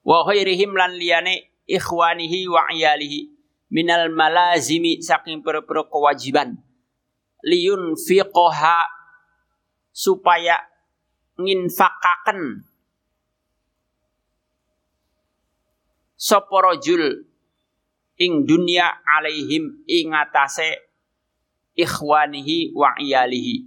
[0.02, 3.30] Wa khairihim lan liyane ikhwanihi wa iyalihi
[3.74, 6.58] minal malazimi saking piro-piro kewajiban
[7.42, 8.86] liyun fiqoha
[9.90, 10.71] supaya
[11.38, 12.64] nginfakaken.
[16.18, 17.26] Sapa rajul
[18.20, 20.78] ing dunia alaihim ing atase
[21.74, 23.66] ikhwanihi wa iyalihi.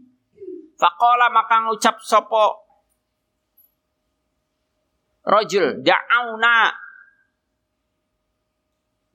[0.80, 2.64] Faqala maka ngucap sapa
[5.28, 6.72] rajul da'auna.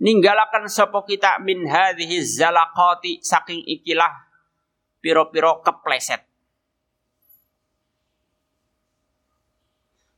[0.01, 4.09] Ninggalakan sapa kita min hadhihi zalaqati saking ikilah
[5.05, 6.30] piro-piro kepleset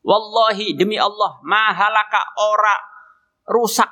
[0.03, 2.75] Wallahi demi Allah mahalaka ora
[3.47, 3.91] rusak.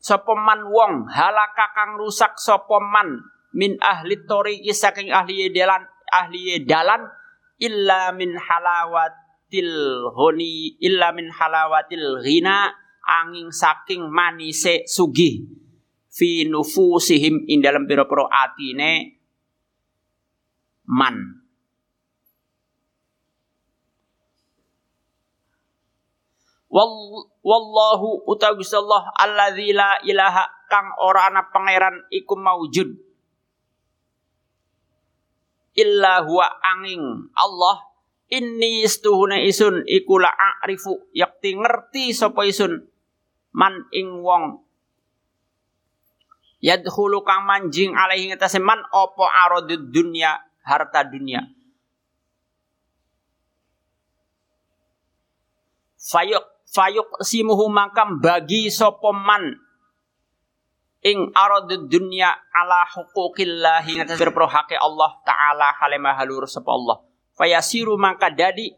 [0.00, 3.20] Sopeman wong halaka kang rusak sopeman
[3.52, 7.04] min ahli toriki saking ahli dalan ahli dalan
[7.60, 12.72] illa min halawatil honi illa min halawatil ghina
[13.04, 15.44] angin saking manise sugih.
[16.10, 19.20] Fi nufusihim in dalam pira-pira atine
[20.90, 21.39] man
[26.70, 32.94] Wallahu utawi Allah alladzi la ilaha kang ora ana pangeran iku maujud.
[35.74, 37.02] Illa huwa angin
[37.34, 37.90] Allah
[38.30, 42.86] inni istuhuna isun iku la a'rifu yakti ngerti sapa isun
[43.50, 44.62] man ing wong.
[46.62, 51.50] Yadkhulu kang manjing alaihi ngatasi man opo aradud dunya harta dunia
[56.10, 59.58] fayuk fayuk simuhu makam bagi sopoman
[61.02, 67.02] ing arad dunya ala huquqillahi ngatas berpro hake Allah taala halemah halur Allah.
[67.34, 68.70] Fayasiru maka dadi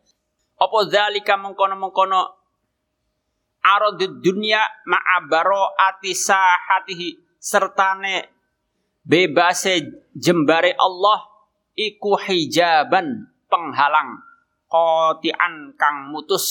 [0.56, 2.22] apa zalika mengkono-mengkono
[3.62, 8.30] arad dunya ma'abaro ati sahatihi sertane
[9.02, 11.26] bebase jembare Allah
[11.74, 14.22] iku hijaban penghalang
[14.70, 16.46] kotian kang mutus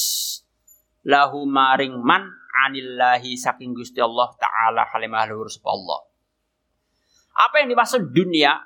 [1.08, 2.30] lahu maring man
[2.68, 6.00] anillahi saking Gusti Allah taala halimah luhur Allah.
[7.32, 8.60] Apa yang dimaksud dunia?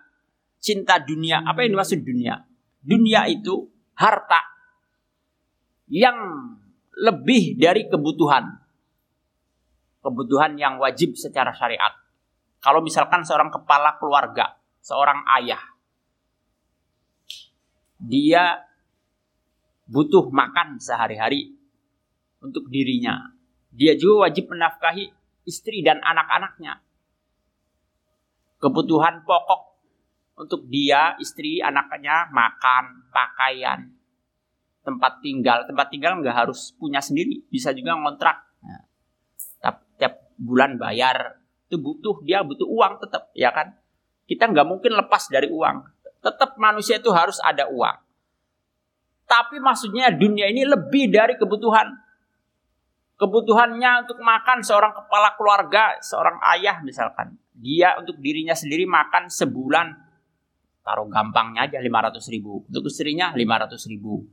[0.58, 1.46] Cinta dunia.
[1.46, 2.42] Apa yang dimaksud dunia?
[2.82, 4.42] Dunia itu harta
[5.88, 6.18] yang
[6.98, 8.46] lebih dari kebutuhan.
[10.02, 11.94] Kebutuhan yang wajib secara syariat.
[12.62, 15.62] Kalau misalkan seorang kepala keluarga, seorang ayah,
[18.02, 18.66] dia
[19.86, 21.54] butuh makan sehari-hari
[22.46, 23.34] untuk dirinya.
[23.74, 25.10] Dia juga wajib menafkahi
[25.50, 26.80] istri dan anak-anaknya.
[28.62, 29.62] Kebutuhan pokok
[30.40, 33.90] untuk dia, istri, anaknya makan, pakaian,
[34.86, 35.66] tempat tinggal.
[35.68, 38.38] Tempat tinggal nggak harus punya sendiri, bisa juga ngontrak.
[38.64, 38.86] Nah,
[40.40, 43.74] bulan bayar itu butuh dia butuh uang tetap ya kan
[44.28, 45.88] kita nggak mungkin lepas dari uang
[46.20, 47.98] tetap manusia itu harus ada uang
[49.26, 51.90] tapi maksudnya dunia ini lebih dari kebutuhan
[53.16, 59.88] kebutuhannya untuk makan seorang kepala keluarga seorang ayah misalkan dia untuk dirinya sendiri makan sebulan
[60.84, 64.28] taruh gampangnya aja 500 ribu untuk istrinya 500 ribu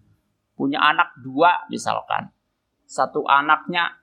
[0.59, 2.29] punya anak dua misalkan
[2.85, 4.03] satu anaknya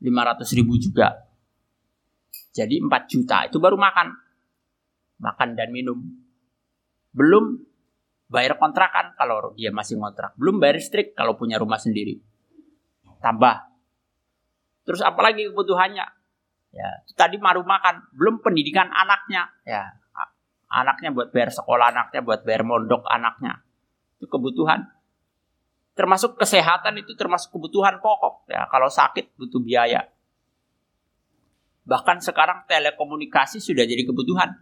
[0.00, 1.28] 500 ribu juga
[2.54, 4.28] jadi 4 juta itu baru makan
[5.18, 5.98] makan dan minum.
[7.12, 7.58] Belum
[8.30, 10.34] bayar kontrakan kalau dia masih ngontrak.
[10.38, 12.22] Belum bayar listrik kalau punya rumah sendiri.
[13.18, 13.67] Tambah.
[14.88, 16.06] Terus apalagi kebutuhannya?
[16.72, 19.52] Ya, tadi baru makan, belum pendidikan anaknya.
[19.68, 19.92] Ya,
[20.72, 23.60] anaknya buat bayar sekolah anaknya, buat bayar mondok anaknya.
[24.16, 24.88] Itu kebutuhan.
[25.92, 28.48] Termasuk kesehatan itu termasuk kebutuhan pokok.
[28.48, 30.08] Ya, kalau sakit butuh biaya.
[31.84, 34.56] Bahkan sekarang telekomunikasi sudah jadi kebutuhan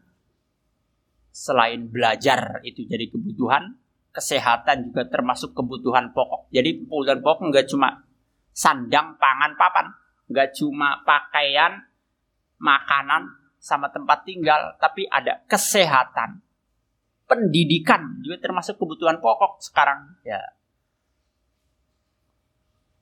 [1.30, 3.76] selain belajar itu jadi kebutuhan,
[4.10, 6.50] kesehatan juga termasuk kebutuhan pokok.
[6.50, 8.06] Jadi kebutuhan pokok nggak cuma
[8.56, 9.92] sandang, pangan, papan,
[10.26, 11.82] nggak cuma pakaian,
[12.58, 16.42] makanan, sama tempat tinggal, tapi ada kesehatan,
[17.26, 20.18] pendidikan juga termasuk kebutuhan pokok sekarang.
[20.22, 20.40] Ya,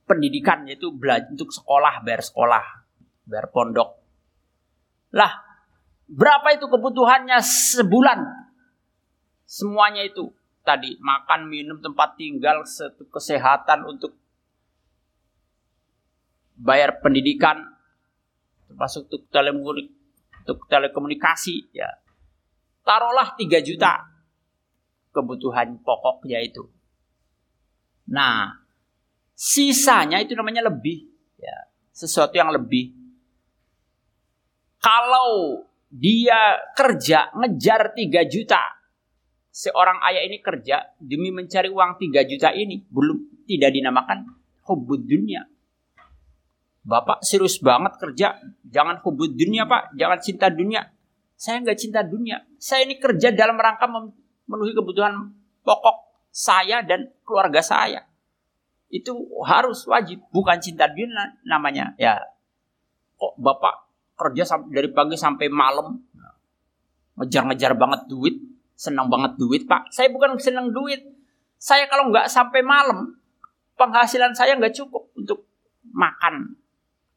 [0.08, 2.64] pendidikan yaitu belajar untuk sekolah, bayar sekolah,
[3.28, 4.00] bayar pondok.
[5.14, 5.54] Lah,
[6.04, 8.20] Berapa itu kebutuhannya sebulan?
[9.48, 10.32] Semuanya itu
[10.64, 12.64] tadi makan, minum, tempat tinggal,
[13.08, 14.16] kesehatan untuk
[16.54, 17.62] bayar pendidikan,
[18.70, 19.28] termasuk untuk
[20.44, 21.88] untuk telekomunikasi ya.
[22.84, 24.04] Taruhlah 3 juta
[25.14, 26.68] kebutuhan pokoknya itu.
[28.12, 28.52] Nah,
[29.32, 31.08] sisanya itu namanya lebih
[31.40, 31.56] ya,
[31.94, 32.92] sesuatu yang lebih.
[34.84, 38.62] Kalau dia kerja ngejar 3 juta.
[39.54, 44.26] Seorang ayah ini kerja demi mencari uang 3 juta ini belum tidak dinamakan
[44.66, 45.46] hubud dunia.
[46.84, 48.36] Bapak serius banget kerja,
[48.68, 50.84] jangan hubud dunia pak, jangan cinta dunia.
[51.34, 55.32] Saya nggak cinta dunia, saya ini kerja dalam rangka memenuhi kebutuhan
[55.64, 58.04] pokok saya dan keluarga saya.
[58.92, 59.16] Itu
[59.48, 61.96] harus wajib, bukan cinta dunia namanya.
[61.96, 62.20] Ya,
[63.16, 63.88] kok bapak
[64.20, 66.04] kerja dari pagi sampai malam
[67.16, 68.36] ngejar-ngejar banget duit
[68.74, 69.88] senang banget duit pak.
[69.94, 71.00] Saya bukan senang duit.
[71.56, 73.16] Saya kalau nggak sampai malam
[73.78, 75.48] penghasilan saya nggak cukup untuk
[75.94, 76.58] makan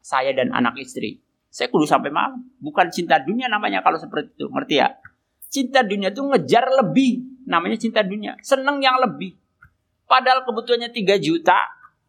[0.08, 1.20] saya dan anak istri
[1.52, 4.96] saya kudu sampai malam bukan cinta dunia namanya kalau seperti itu ngerti ya
[5.52, 9.36] cinta dunia itu ngejar lebih namanya cinta dunia seneng yang lebih
[10.08, 11.60] padahal kebutuhannya 3 juta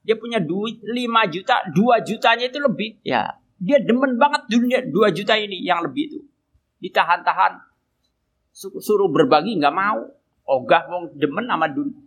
[0.07, 5.19] dia punya duit 5 juta 2 jutanya itu lebih ya dia demen banget dunia 2
[5.19, 6.21] juta ini yang lebih itu.
[6.79, 7.59] Ditahan-tahan.
[8.55, 10.07] Suruh berbagi nggak mau.
[10.49, 11.99] Ogah mau demen sama dunia.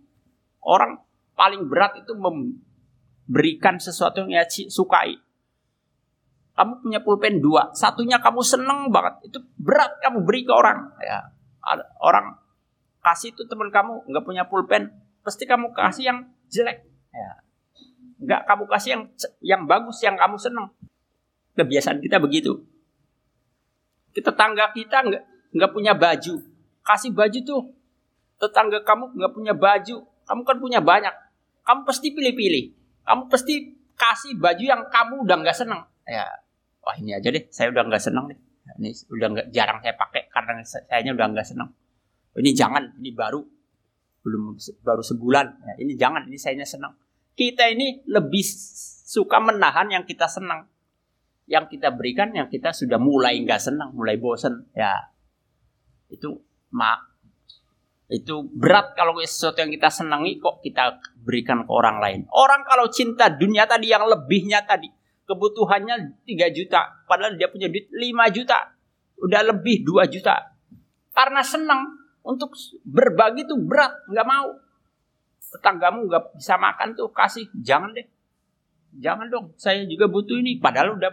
[0.64, 1.04] Orang
[1.36, 5.20] paling berat itu memberikan sesuatu yang dia sukai.
[6.62, 10.94] Kamu punya pulpen dua, satunya kamu seneng banget, itu berat kamu beri ke orang.
[11.02, 11.34] Ya,
[11.98, 12.38] orang
[13.02, 14.94] kasih itu teman kamu nggak punya pulpen,
[15.26, 16.86] pasti kamu kasih yang jelek.
[17.10, 17.42] Ya,
[18.22, 19.04] nggak kamu kasih yang
[19.42, 20.70] yang bagus, yang kamu seneng.
[21.58, 22.62] Kebiasaan kita begitu.
[24.14, 25.24] Kita tangga kita nggak
[25.58, 26.46] nggak punya baju,
[26.86, 27.74] kasih baju tuh.
[28.38, 31.14] Tetangga kamu nggak punya baju, kamu kan punya banyak.
[31.66, 32.70] Kamu pasti pilih-pilih.
[33.02, 35.82] Kamu pasti kasih baju yang kamu udah nggak seneng.
[36.06, 36.26] Ya,
[36.82, 38.40] wah ini aja deh, saya udah nggak seneng deh.
[38.82, 41.70] Ini udah nggak jarang saya pakai karena saya udah nggak seneng.
[42.38, 43.42] Ini jangan, ini baru
[44.22, 45.46] belum baru sebulan.
[45.66, 46.94] Ya, ini jangan, ini saya senang.
[47.34, 48.44] Kita ini lebih
[49.08, 50.72] suka menahan yang kita senang
[51.52, 55.12] yang kita berikan yang kita sudah mulai nggak senang, mulai bosen, ya
[56.08, 56.32] itu
[56.72, 57.12] mak
[58.12, 62.22] itu berat kalau sesuatu yang kita senangi kok kita berikan ke orang lain.
[62.32, 64.92] Orang kalau cinta dunia tadi yang lebihnya tadi
[65.26, 68.74] kebutuhannya 3 juta, padahal dia punya duit 5 juta,
[69.22, 70.58] udah lebih 2 juta.
[71.12, 72.54] Karena senang untuk
[72.86, 74.58] berbagi tuh berat, nggak mau.
[75.52, 78.08] Tetanggamu nggak bisa makan tuh kasih, jangan deh.
[79.00, 80.60] Jangan dong, saya juga butuh ini.
[80.60, 81.12] Padahal udah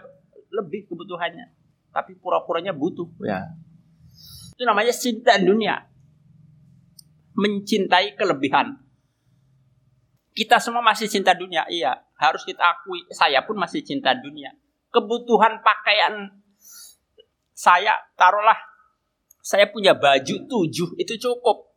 [0.51, 1.47] lebih kebutuhannya.
[1.91, 3.07] Tapi pura-puranya butuh.
[3.23, 3.55] Ya.
[4.55, 5.87] Itu namanya cinta dunia.
[7.39, 8.75] Mencintai kelebihan.
[10.35, 11.99] Kita semua masih cinta dunia, iya.
[12.19, 14.51] Harus kita akui, saya pun masih cinta dunia.
[14.91, 16.27] Kebutuhan pakaian
[17.55, 18.59] saya, taruhlah,
[19.39, 21.71] saya punya baju tujuh, itu cukup.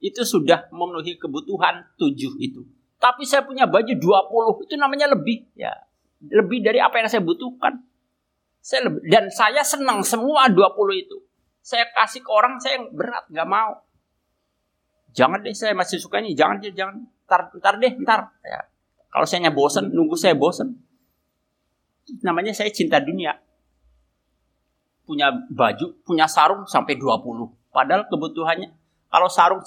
[0.00, 2.64] Itu sudah memenuhi kebutuhan tujuh itu.
[2.96, 5.44] Tapi saya punya baju dua puluh itu namanya lebih.
[5.52, 5.76] Ya,
[6.32, 7.84] lebih dari apa yang saya butuhkan.
[8.64, 11.20] Saya lebih, dan saya senang semua 20 itu.
[11.60, 13.84] Saya kasih ke orang saya yang berat, nggak mau.
[15.12, 17.04] Jangan deh saya masih suka ini, jangan deh, jangan.
[17.28, 18.20] Ntar, ntar deh, ntar.
[18.40, 18.60] Ya.
[19.14, 20.74] Kalau saya bosan, nunggu saya bosan.
[22.26, 23.38] Namanya saya cinta dunia.
[25.06, 27.70] Punya baju, punya sarung sampai 20.
[27.70, 28.74] Padahal kebutuhannya,
[29.06, 29.62] kalau sarung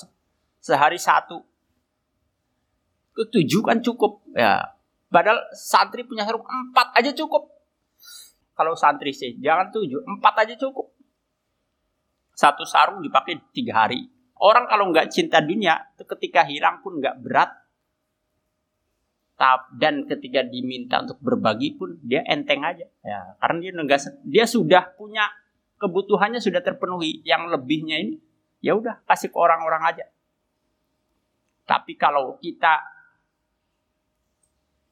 [0.59, 1.39] sehari satu,
[3.15, 4.19] ketujuh kan cukup.
[4.35, 4.77] Ya,
[5.07, 7.47] Padahal santri punya sarung empat aja cukup.
[8.57, 10.91] Kalau santri sih, jangan tujuh, empat aja cukup.
[12.35, 14.03] Satu sarung dipakai tiga hari.
[14.37, 17.49] Orang kalau nggak cinta dunia, ketika hilang pun nggak berat.
[19.77, 22.89] Dan ketika diminta untuk berbagi pun dia enteng aja.
[23.05, 25.29] Ya, karena dia enggak, dia sudah punya
[25.77, 27.21] kebutuhannya sudah terpenuhi.
[27.21, 28.17] Yang lebihnya ini,
[28.65, 30.05] ya udah kasih ke orang-orang aja.
[31.69, 32.97] Tapi kalau kita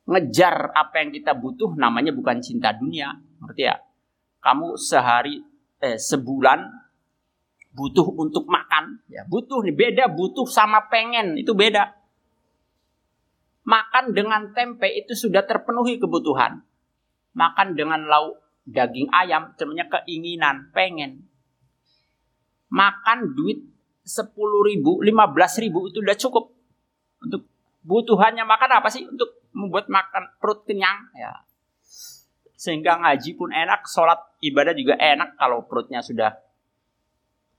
[0.05, 3.09] ngejar apa yang kita butuh namanya bukan cinta dunia
[3.41, 3.81] ngerti ya
[4.37, 5.41] kamu sehari
[5.81, 6.61] eh, sebulan
[7.73, 11.97] butuh untuk makan ya butuh nih beda butuh sama pengen itu beda
[13.65, 16.61] makan dengan tempe itu sudah terpenuhi kebutuhan.
[17.35, 21.27] Makan dengan lauk daging ayam namanya keinginan pengen.
[22.71, 23.59] Makan duit
[24.05, 26.53] sepuluh ribu lima belas ribu itu udah cukup.
[27.25, 27.49] Untuk
[27.83, 29.03] butuhannya makan apa sih?
[29.03, 31.43] Untuk membuat makan perut kenyang ya.
[32.55, 36.33] Sehingga ngaji pun enak sholat ibadah juga enak kalau perutnya sudah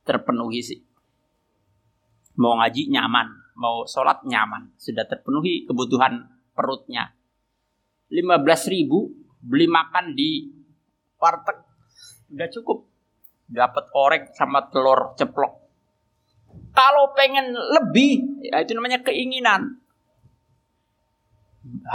[0.06, 0.80] terpenuhi sih.
[2.40, 4.76] Mau ngaji nyaman mau sholat nyaman.
[4.76, 7.10] Sudah terpenuhi kebutuhan perutnya.
[8.12, 9.10] 15 ribu
[9.42, 10.46] beli makan di
[11.18, 11.58] warteg.
[12.30, 12.78] Udah cukup.
[13.46, 15.52] Dapat orek sama telur ceplok.
[16.76, 19.80] Kalau pengen lebih ya itu namanya keinginan.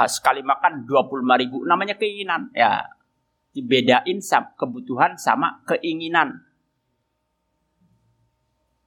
[0.10, 2.50] Sekali makan 25 ribu namanya keinginan.
[2.58, 2.90] Ya
[3.52, 4.20] dibedain
[4.58, 6.44] kebutuhan sama keinginan.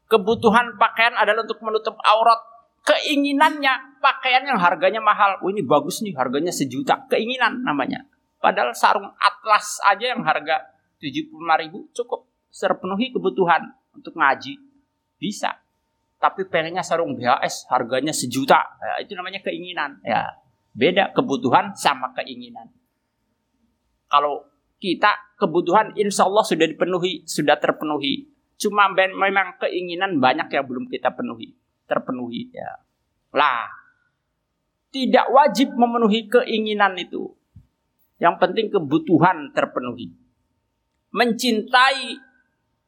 [0.08, 2.53] Kebutuhan pakaian adalah untuk menutup aurat
[2.84, 5.40] keinginannya pakaian yang harganya mahal.
[5.40, 7.08] Oh ini bagus nih harganya sejuta.
[7.08, 8.04] Keinginan namanya.
[8.38, 10.68] Padahal sarung atlas aja yang harga
[11.00, 11.32] 75
[11.64, 14.60] ribu cukup terpenuhi kebutuhan untuk ngaji.
[15.16, 15.56] Bisa.
[16.20, 18.60] Tapi pengennya sarung BHS harganya sejuta.
[18.80, 20.00] Ya, itu namanya keinginan.
[20.04, 22.66] Ya Beda kebutuhan sama keinginan.
[24.10, 24.42] Kalau
[24.82, 28.26] kita kebutuhan insya Allah sudah dipenuhi, sudah terpenuhi.
[28.58, 31.54] Cuma memang keinginan banyak yang belum kita penuhi,
[31.84, 32.70] terpenuhi ya.
[33.34, 33.66] Lah,
[34.94, 37.34] tidak wajib memenuhi keinginan itu.
[38.22, 40.14] Yang penting kebutuhan terpenuhi.
[41.10, 42.14] Mencintai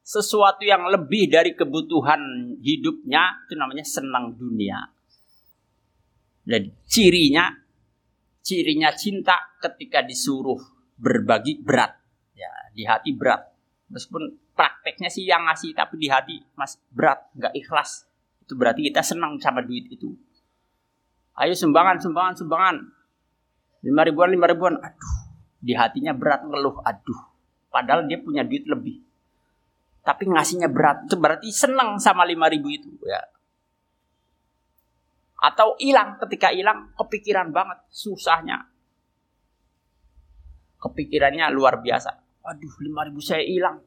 [0.07, 4.79] sesuatu yang lebih dari kebutuhan hidupnya itu namanya senang dunia.
[6.47, 7.51] Dan cirinya
[8.39, 10.63] cirinya cinta ketika disuruh
[10.95, 11.91] berbagi berat.
[12.31, 13.51] Ya, di hati berat.
[13.91, 18.06] Meskipun prakteknya sih yang ngasih tapi di hati mas berat, nggak ikhlas.
[18.47, 20.15] Itu berarti kita senang sama duit itu.
[21.35, 22.75] Ayo sumbangan, sumbangan, sumbangan.
[23.83, 24.79] Lima ribuan, lima ribuan.
[24.79, 25.15] Aduh,
[25.59, 26.79] di hatinya berat ngeluh.
[26.81, 27.19] Aduh,
[27.67, 29.03] padahal dia punya duit lebih.
[30.01, 31.05] Tapi ngasihnya berat.
[31.11, 32.89] Itu berarti senang sama lima ribu itu.
[33.03, 33.19] Ya,
[35.37, 38.65] atau hilang ketika hilang kepikiran banget susahnya
[40.81, 42.09] kepikirannya luar biasa
[42.41, 43.77] aduh lima ribu saya hilang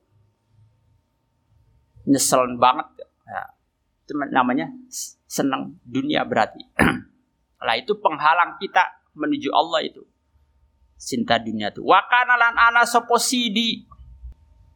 [2.07, 2.87] nyesel banget
[3.27, 3.43] ya,
[4.11, 4.67] itu namanya
[5.31, 6.59] senang dunia berarti.
[7.67, 10.03] Lah itu penghalang kita menuju Allah itu.
[10.99, 11.87] Cinta dunia itu.
[11.87, 13.87] Wakana lan ana soposidi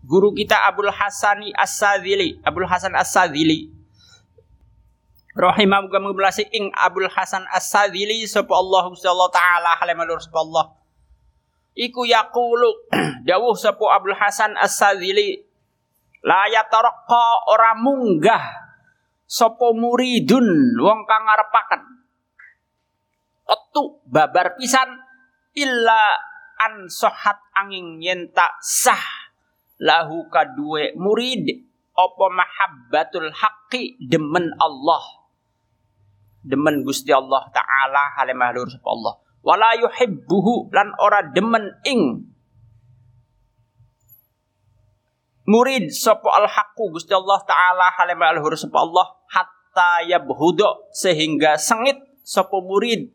[0.07, 2.39] guru kita Abdul Hasani As-Sadzili.
[2.47, 3.75] Abdul Hasan As-Sadzili.
[5.35, 9.71] Rahimah muga belasi ing Abdul Hasan As-Sadzili sapa Allah Allah taala.
[9.83, 10.79] Halamalur sapa Allah.
[11.75, 12.89] Iku yaqulu
[13.29, 15.43] dawuh sapa Abdul Hasan As-Sadzili
[16.25, 18.64] la yatarqa ora munggah
[19.35, 21.83] sapa muridun wong kang ngarepaken.
[23.51, 24.87] Otu babar pisan
[25.59, 26.15] illa
[26.63, 29.03] an sohat angin yenta sah.
[29.83, 31.51] Lahu kadue murid
[31.99, 35.03] apa mahabbatul haqqi demen Allah.
[36.47, 39.19] Demen Gusti Allah taala hale mahlur sapa Allah.
[39.43, 42.33] Wala yuhibbuhu lan ora demen ing
[45.45, 52.01] murid sapa al haqqu Gusti Allah taala hale mahlur sapa Allah hatta yabhudo sehingga sengit
[52.25, 53.13] sapa murid.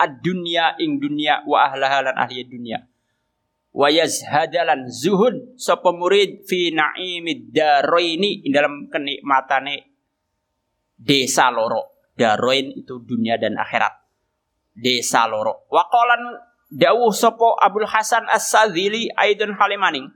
[0.00, 2.80] Ad dunya ing dunya wa ahlaha lan ahli dunya
[3.70, 9.90] wa yazhadalan zuhud sapa murid fi naimid daraini dalam kenikmatane
[10.98, 12.12] desa loro.
[12.20, 13.96] Daroin itu dunia dan akhirat.
[14.76, 15.64] Desa loro.
[15.72, 16.36] Wakolan
[16.68, 20.12] dawuh sopo Abdul Hasan As-Sadzili aidun halimaning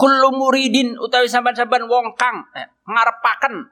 [0.00, 3.68] kullu muridin utawi saban-saban wong kang eh, ngarepaken.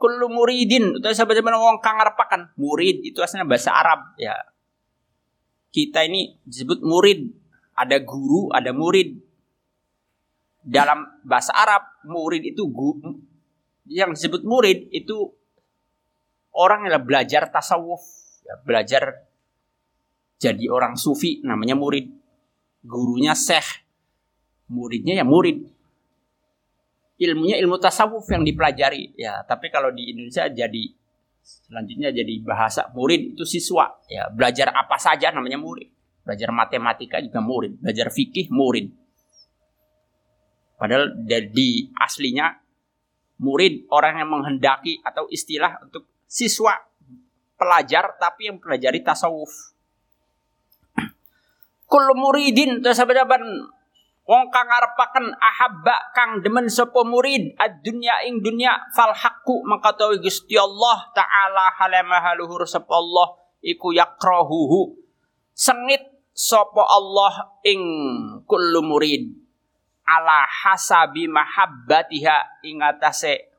[0.00, 2.56] Kullu muridin utawi saban-saban wong kang ngarepaken.
[2.56, 4.32] Murid itu aslinya bahasa Arab ya.
[5.68, 7.28] Kita ini disebut murid.
[7.76, 9.20] Ada guru ada murid.
[10.64, 13.18] Dalam bahasa Arab murid itu guru,
[13.90, 15.34] yang disebut murid itu
[16.54, 17.98] orang yang belajar tasawuf
[18.46, 19.26] ya, belajar
[20.38, 22.06] jadi orang sufi namanya murid.
[22.86, 23.81] Gurunya syekh
[24.72, 25.68] muridnya ya murid.
[27.20, 29.12] Ilmunya ilmu tasawuf yang dipelajari.
[29.20, 30.90] Ya tapi kalau di Indonesia jadi
[31.44, 33.92] selanjutnya jadi bahasa murid itu siswa.
[34.08, 35.92] Ya belajar apa saja namanya murid.
[36.24, 37.78] Belajar matematika juga murid.
[37.78, 38.90] Belajar fikih murid.
[40.80, 41.14] Padahal
[41.54, 42.58] di aslinya
[43.38, 46.74] murid orang yang menghendaki atau istilah untuk siswa
[47.54, 49.50] pelajar tapi yang pelajari tasawuf.
[51.90, 52.98] Kullu muridin terus
[54.22, 60.54] Wong kang ngarepaken ahabba kang demen sapa murid ad-dunya ing dunya fal haqqu mengkatawi Gusti
[60.54, 63.34] Allah taala halama haluhur sapa Allah
[63.66, 64.94] iku yakrahuhu
[65.50, 67.82] sengit sapa Allah ing
[68.46, 69.34] kullu murid
[70.06, 73.50] ala hasabi mahabbatiha ing atase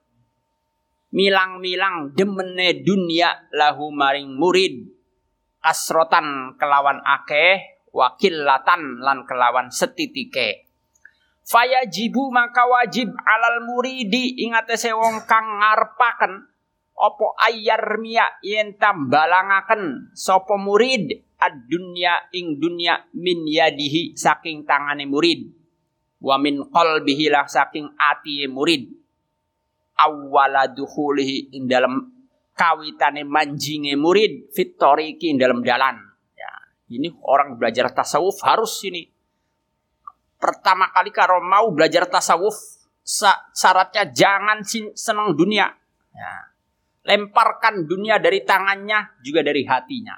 [1.11, 4.79] milang-milang demene dunia lahu maring murid
[5.59, 10.65] asrotan kelawan akeh wakillatan lan kelawan setitike.
[11.45, 16.49] Fayajibu maka wajib alal muridi ingatese wong kang ngarepaken
[16.97, 25.05] opo ayar miya yen tambalangaken sapa murid ad dunya ing dunya min yadihi saking tangane
[25.05, 25.51] murid.
[26.23, 28.87] Wa min qalbihi lah saking ati murid.
[29.99, 32.07] Awwala dukhulihi ing dalam
[32.55, 36.12] kawitane manjinge murid fitoriki ing dalam dalan
[36.99, 39.09] ini orang belajar tasawuf harus ini.
[40.37, 42.55] Pertama kali kalau mau belajar tasawuf,
[43.55, 44.61] syaratnya jangan
[44.93, 45.71] senang dunia.
[46.11, 46.33] Ya.
[47.03, 50.15] Lemparkan dunia dari tangannya, juga dari hatinya.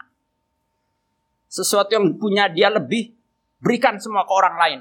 [1.49, 3.15] Sesuatu yang punya dia lebih,
[3.57, 4.79] berikan semua ke orang lain.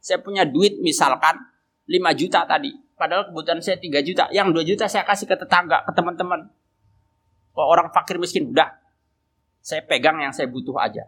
[0.00, 1.36] Saya punya duit misalkan
[1.84, 2.72] 5 juta tadi.
[2.96, 4.24] Padahal kebutuhan saya 3 juta.
[4.32, 6.48] Yang 2 juta saya kasih ke tetangga, ke teman-teman.
[7.52, 8.79] Kalau orang fakir miskin, udah
[9.60, 11.06] saya pegang yang saya butuh aja.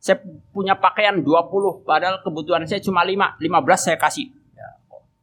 [0.00, 0.16] Saya
[0.54, 3.36] punya pakaian 20, padahal kebutuhan saya cuma 5.
[3.36, 4.32] 15 saya kasih.
[4.56, 4.68] Ya,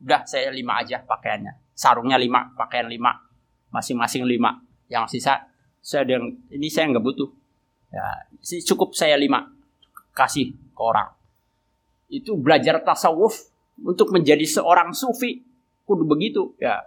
[0.06, 1.58] udah saya 5 aja pakaiannya.
[1.74, 3.74] Sarungnya 5, pakaian 5.
[3.74, 4.38] Masing-masing 5.
[4.94, 5.50] Yang sisa
[5.82, 7.30] saya dengan ini saya nggak butuh.
[7.90, 8.06] Ya,
[8.70, 9.34] cukup saya 5
[10.14, 11.10] kasih ke orang.
[12.12, 13.50] Itu belajar tasawuf
[13.82, 15.42] untuk menjadi seorang sufi
[15.88, 16.86] kudu begitu ya.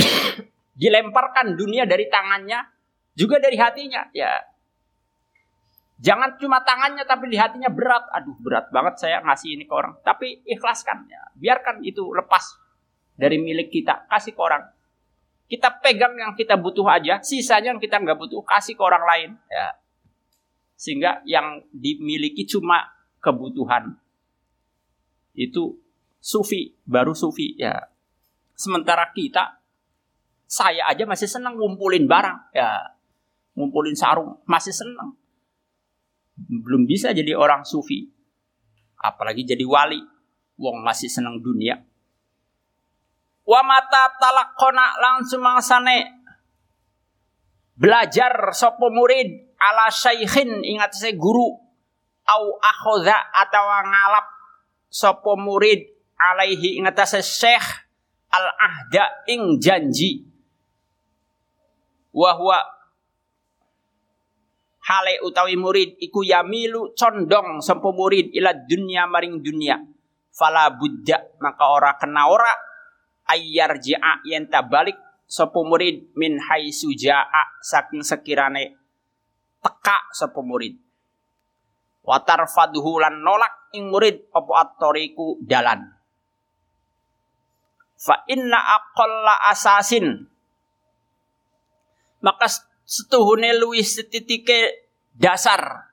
[0.80, 2.79] Dilemparkan dunia dari tangannya
[3.20, 4.32] juga dari hatinya, ya.
[6.00, 8.08] Jangan cuma tangannya tapi di hatinya berat.
[8.16, 10.00] Aduh, berat banget saya ngasih ini ke orang.
[10.00, 11.20] Tapi ikhlaskan ya.
[11.36, 12.56] Biarkan itu lepas
[13.20, 14.64] dari milik kita, kasih ke orang.
[15.44, 19.30] Kita pegang yang kita butuh aja, sisanya yang kita nggak butuh kasih ke orang lain,
[19.52, 19.76] ya.
[20.80, 22.88] Sehingga yang dimiliki cuma
[23.20, 24.00] kebutuhan.
[25.36, 25.76] Itu
[26.16, 27.76] sufi, baru sufi ya.
[28.56, 29.60] Sementara kita
[30.48, 32.96] saya aja masih senang ngumpulin barang, ya
[33.60, 35.12] ngumpulin sarung, masih senang.
[36.40, 38.08] Belum bisa jadi orang sufi.
[38.96, 40.00] Apalagi jadi wali.
[40.60, 41.76] Wong masih senang dunia.
[43.44, 46.20] Wa mata talakona langsung mangsane
[47.80, 51.56] belajar sopo murid ala syaihin ingat saya guru
[52.28, 54.26] au akhoda atau ngalap
[54.92, 55.88] sopo murid
[56.20, 57.66] alaihi ingat saya syekh
[58.28, 60.28] al ahda ing janji
[62.12, 62.60] wahwa
[64.90, 69.78] hale utawi murid iku yamilu condong sampo murid ila dunia maring dunia.
[70.34, 72.50] Fala buddha maka ora kena ora.
[73.30, 74.98] Ayyar ja'a yen balik
[75.30, 78.74] sapa murid min haitsu ja'a saking sekirane
[79.62, 80.74] teka sapa murid.
[82.02, 85.86] Watar fadhu lan nolak ing murid apa attoriku dalan.
[87.94, 90.26] Fa inna aqalla asasin.
[92.20, 92.50] Maka
[92.90, 95.86] setuhune luwih setitike dasar.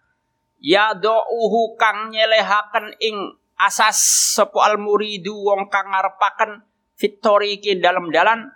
[0.57, 4.01] Ya do'uhu kang nyelehaken ing asas
[4.33, 6.65] sapa al muridu wong kang ngarepaken
[6.97, 8.49] fitoriki dalam dalan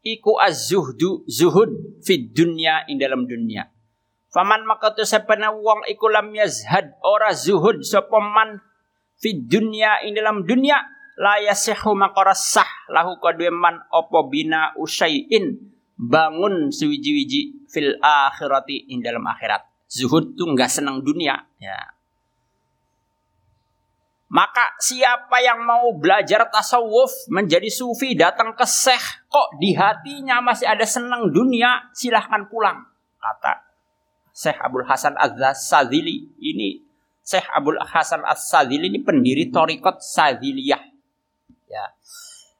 [0.00, 3.68] iku az-zuhdu zuhud fid dunya ing dalam dunia
[4.32, 8.60] faman maka tu sapana wong iku lam yazhad ora zuhud sapa man
[9.20, 10.80] fid dunya ing dalam dunia
[11.20, 19.02] la yasihu maka sah lahu kadue man apa bina usaiin bangun sewiji-wiji fil akhirati in
[19.02, 19.66] dalam akhirat.
[19.90, 21.98] Zuhud tuh nggak senang dunia, ya.
[24.28, 30.68] Maka siapa yang mau belajar tasawuf menjadi sufi datang ke syekh kok di hatinya masih
[30.68, 32.76] ada senang dunia silahkan pulang
[33.16, 33.64] kata
[34.36, 36.84] Syekh Abdul Hasan Az-Sadzili ini
[37.24, 40.82] Syekh Abdul Hasan Az-Sadzili ini pendiri Torikot Sadziliyah
[41.72, 41.84] ya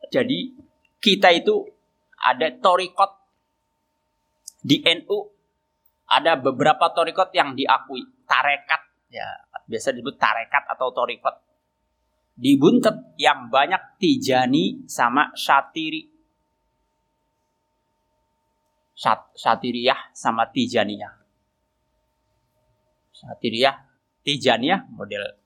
[0.09, 0.57] jadi
[1.05, 1.69] kita itu
[2.17, 3.18] ada Torikot
[4.63, 5.19] di NU
[6.09, 8.83] ada beberapa Torikot yang diakui tarekat
[9.13, 9.27] ya
[9.69, 11.37] biasa disebut tarekat atau Torikot
[12.39, 16.07] di Buntet yang banyak Tijani sama Syatiri.
[18.99, 21.15] Syat, Syatiriyah sama Tijaniyah.
[23.15, 23.75] Syatiriyah,
[24.23, 25.39] Tijaniyah model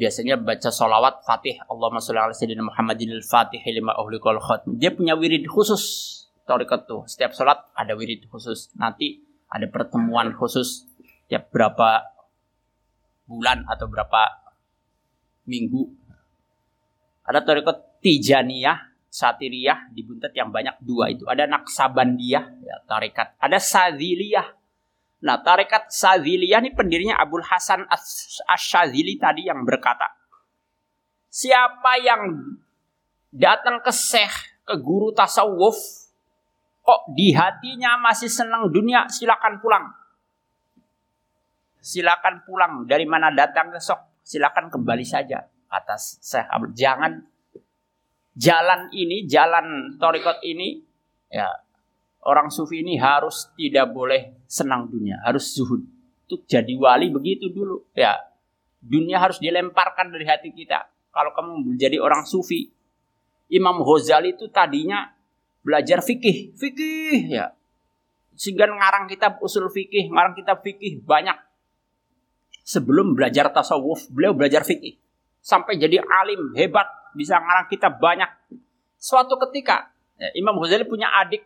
[0.00, 4.80] biasanya baca solawat Fatih Allahumma sholli ala sayyidina Muhammadin al-Fatih lima uhliqal khatm.
[4.80, 6.19] Dia punya wirid khusus
[6.50, 7.06] tarekat tuh.
[7.06, 8.74] Setiap sholat ada wirid khusus.
[8.74, 10.90] Nanti ada pertemuan khusus
[11.30, 12.02] tiap berapa
[13.30, 14.50] bulan atau berapa
[15.46, 15.86] minggu.
[17.22, 21.22] Ada tarekat Tijaniyah, Satiriyah di Buntet yang banyak dua itu.
[21.30, 23.38] Ada Naksabandiyah, ya, tarekat.
[23.38, 24.58] Ada Saziliyah.
[25.22, 30.10] Nah, tarekat Saziliyah ini pendirinya Abdul Hasan Ash-Shazili tadi yang berkata,
[31.30, 32.56] siapa yang
[33.30, 35.76] datang ke syekh, ke guru tasawuf,
[36.80, 39.86] kok di hatinya masih senang dunia, silakan pulang.
[41.80, 42.84] Silakan pulang.
[42.84, 44.10] Dari mana datang besok?
[44.30, 46.70] silakan kembali saja atas Abdul.
[46.78, 47.12] Jangan
[48.38, 50.78] jalan ini, jalan torikot ini,
[51.26, 51.50] ya
[52.22, 55.82] orang sufi ini harus tidak boleh senang dunia, harus zuhud.
[56.30, 58.14] Untuk jadi wali begitu dulu, ya.
[58.80, 60.88] Dunia harus dilemparkan dari hati kita.
[61.10, 62.70] Kalau kamu menjadi orang sufi,
[63.50, 65.10] Imam Ghazali itu tadinya
[65.60, 67.52] belajar fikih, fikih ya.
[68.36, 71.36] Sehingga ngarang kitab usul fikih, ngarang kitab fikih banyak
[72.64, 74.94] sebelum belajar tasawuf, beliau belajar fikih.
[75.40, 76.86] Sampai jadi alim, hebat,
[77.16, 78.28] bisa ngarang kitab banyak.
[79.00, 79.90] Suatu ketika,
[80.20, 81.42] ya, Imam Ghazali punya adik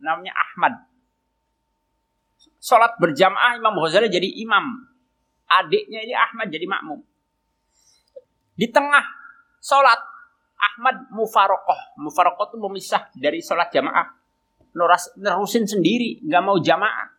[0.00, 0.74] namanya Ahmad.
[2.58, 4.88] Sholat berjamaah Imam Ghazali jadi imam.
[5.44, 7.04] Adiknya ini Ahmad jadi makmum.
[8.56, 9.04] Di tengah
[9.60, 10.00] sholat,
[10.64, 12.00] Ahmad mufarokoh.
[12.00, 14.06] Mufarokoh itu memisah dari sholat jamaah.
[15.20, 17.14] Nerusin sendiri, nggak mau jamaah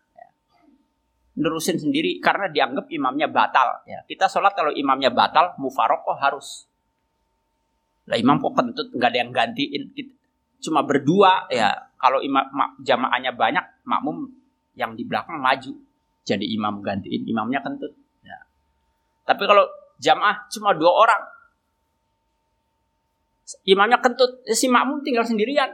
[1.36, 3.84] nerusin sendiri karena dianggap imamnya batal.
[3.84, 4.02] Ya.
[4.08, 6.68] Kita sholat kalau imamnya batal, mufarokoh harus.
[8.08, 9.92] Lah imam kok kentut nggak ada yang gantiin.
[9.92, 10.14] Kita
[10.64, 11.76] cuma berdua ya.
[12.00, 12.44] Kalau imam
[12.86, 14.32] jamaahnya banyak, makmum
[14.80, 15.74] yang di belakang maju.
[16.26, 17.92] Jadi imam gantiin, imamnya kentut.
[18.24, 18.40] Ya.
[19.28, 19.68] Tapi kalau
[20.00, 21.22] jamaah cuma dua orang,
[23.66, 25.70] imamnya kentut, ya si makmum tinggal sendirian.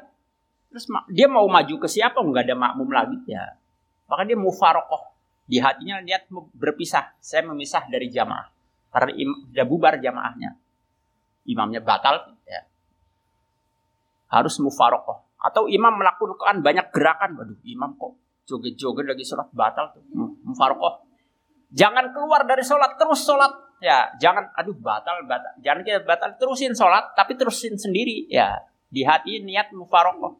[0.72, 2.20] Terus dia mau maju ke siapa?
[2.20, 3.60] Nggak ada makmum lagi ya.
[4.08, 5.12] Maka dia mufarokoh
[5.48, 7.16] di hatinya niat berpisah.
[7.20, 8.48] Saya memisah dari jamaah.
[8.92, 9.12] Karena
[9.52, 10.56] sudah bubar jamaahnya.
[11.48, 12.36] Imamnya batal.
[12.48, 12.68] Ya.
[14.32, 15.28] Harus mufarokoh.
[15.40, 17.40] Atau imam melakukan banyak gerakan.
[17.40, 19.96] Waduh imam kok joget-joget lagi sholat batal.
[19.96, 20.04] tuh
[20.44, 21.08] Mufarokoh.
[21.72, 23.00] Jangan keluar dari sholat.
[23.00, 23.71] Terus sholat.
[23.82, 25.58] Ya, jangan, aduh batal, batal.
[25.66, 28.30] Jangan kita batal, terusin sholat, tapi terusin sendiri.
[28.30, 28.62] Ya,
[28.94, 30.38] di hati niat mufarokoh.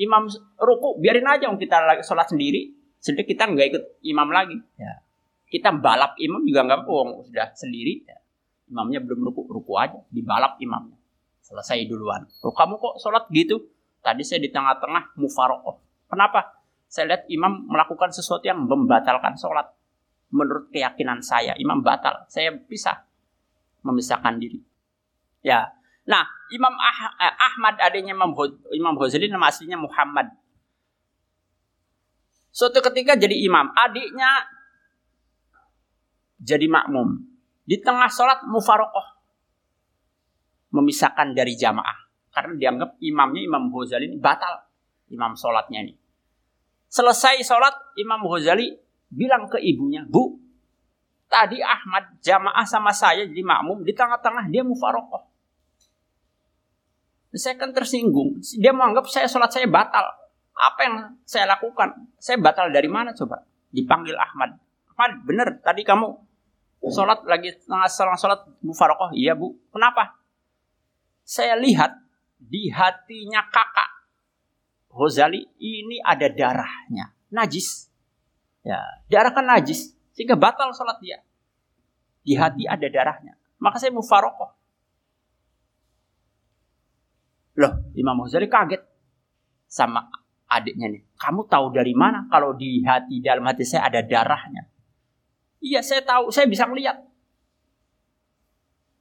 [0.00, 0.24] Imam
[0.56, 4.58] ruku, biarin aja kita lagi sholat sendiri sedih kita nggak ikut imam lagi.
[4.76, 5.02] Ya.
[5.48, 8.04] Kita balap imam juga nggak bohong, sudah sendiri.
[8.04, 8.18] Ya.
[8.68, 10.98] Imamnya belum ruku, ruku aja, dibalap imamnya.
[11.40, 12.28] Selesai duluan.
[12.44, 13.56] Oh, kamu kok sholat gitu?
[14.04, 15.80] Tadi saya di tengah-tengah mufarokoh.
[16.04, 16.60] Kenapa?
[16.84, 19.64] Saya lihat imam melakukan sesuatu yang membatalkan sholat.
[20.28, 22.28] Menurut keyakinan saya, imam batal.
[22.28, 23.04] Saya pisah.
[23.80, 24.60] Memisahkan diri.
[25.40, 25.72] Ya.
[26.08, 28.32] Nah, Imam ah Ahmad adanya Imam,
[28.72, 30.32] Imam Ghazali nama aslinya Muhammad
[32.58, 34.50] Suatu ketika jadi imam, adiknya
[36.42, 37.22] jadi makmum.
[37.62, 39.20] Di tengah sholat mufarokoh.
[40.74, 42.10] Memisahkan dari jamaah.
[42.34, 44.64] Karena dianggap imamnya Imam Ghazali batal.
[45.14, 45.94] Imam sholatnya ini.
[46.90, 48.74] Selesai sholat, Imam Ghazali
[49.08, 50.36] bilang ke ibunya, Bu,
[51.28, 55.24] tadi Ahmad jamaah sama saya jadi makmum, di tengah-tengah dia mufarokoh.
[57.36, 58.40] Saya kan tersinggung.
[58.56, 60.04] Dia menganggap saya sholat saya batal.
[60.56, 60.96] Apa yang
[61.28, 62.08] saya lakukan?
[62.16, 63.44] Saya batal dari mana coba?
[63.68, 64.56] Dipanggil Ahmad.
[64.96, 66.08] Ahmad, bener tadi kamu
[66.88, 67.86] sholat lagi tengah
[68.16, 69.12] sholat mufarokoh.
[69.12, 69.54] Iya bu.
[69.70, 70.16] Kenapa?
[71.20, 71.92] Saya lihat
[72.40, 73.98] di hatinya kakak
[74.88, 77.12] Ghazali ini ada darahnya.
[77.30, 77.92] Najis.
[78.68, 79.96] Ya, darah kan najis.
[80.12, 81.24] Sehingga batal sholat dia.
[82.20, 83.40] Di hati ada darahnya.
[83.56, 84.52] Maka saya mufarokoh.
[87.56, 88.84] Loh, Imam Ghazali kaget.
[89.68, 90.00] sama
[90.48, 91.04] adiknya nih.
[91.20, 94.64] Kamu tahu dari mana kalau di hati dalam hati saya ada darahnya?
[95.60, 96.96] Iya, saya tahu, saya bisa melihat.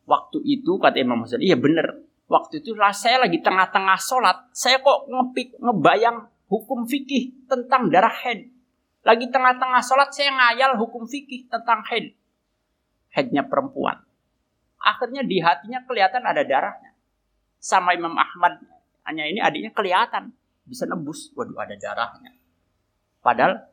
[0.04, 2.04] Waktu itu kata Imam Ghazali, iya benar.
[2.28, 8.12] Waktu itu lah saya lagi tengah-tengah sholat, saya kok ngepik, ngebayang hukum fikih tentang darah
[8.12, 8.52] head.
[9.08, 12.12] Lagi tengah-tengah sholat saya ngayal hukum fikih tentang head.
[13.16, 14.04] Headnya perempuan.
[14.84, 16.92] Akhirnya di hatinya kelihatan ada darahnya.
[17.56, 18.60] Sama Imam Ahmad,
[19.08, 20.36] hanya ini adiknya kelihatan
[20.68, 21.32] bisa nebus.
[21.32, 22.36] Waduh ada darahnya.
[23.24, 23.64] Padahal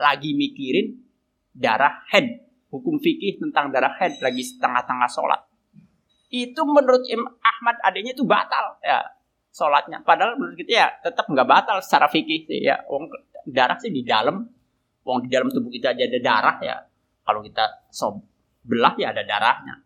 [0.00, 1.04] lagi mikirin
[1.52, 2.48] darah head.
[2.72, 5.40] Hukum fikih tentang darah head lagi setengah-tengah sholat.
[6.32, 9.04] Itu menurut Imam Ahmad adanya itu batal ya
[9.52, 10.00] sholatnya.
[10.00, 12.80] Padahal menurut kita ya tetap nggak batal secara fikih sih ya.
[13.44, 14.57] Darah sih di dalam.
[15.08, 16.76] Wong di dalam tubuh kita aja ada darah ya.
[17.24, 18.20] Kalau kita sob
[18.60, 19.80] belah ya ada darahnya.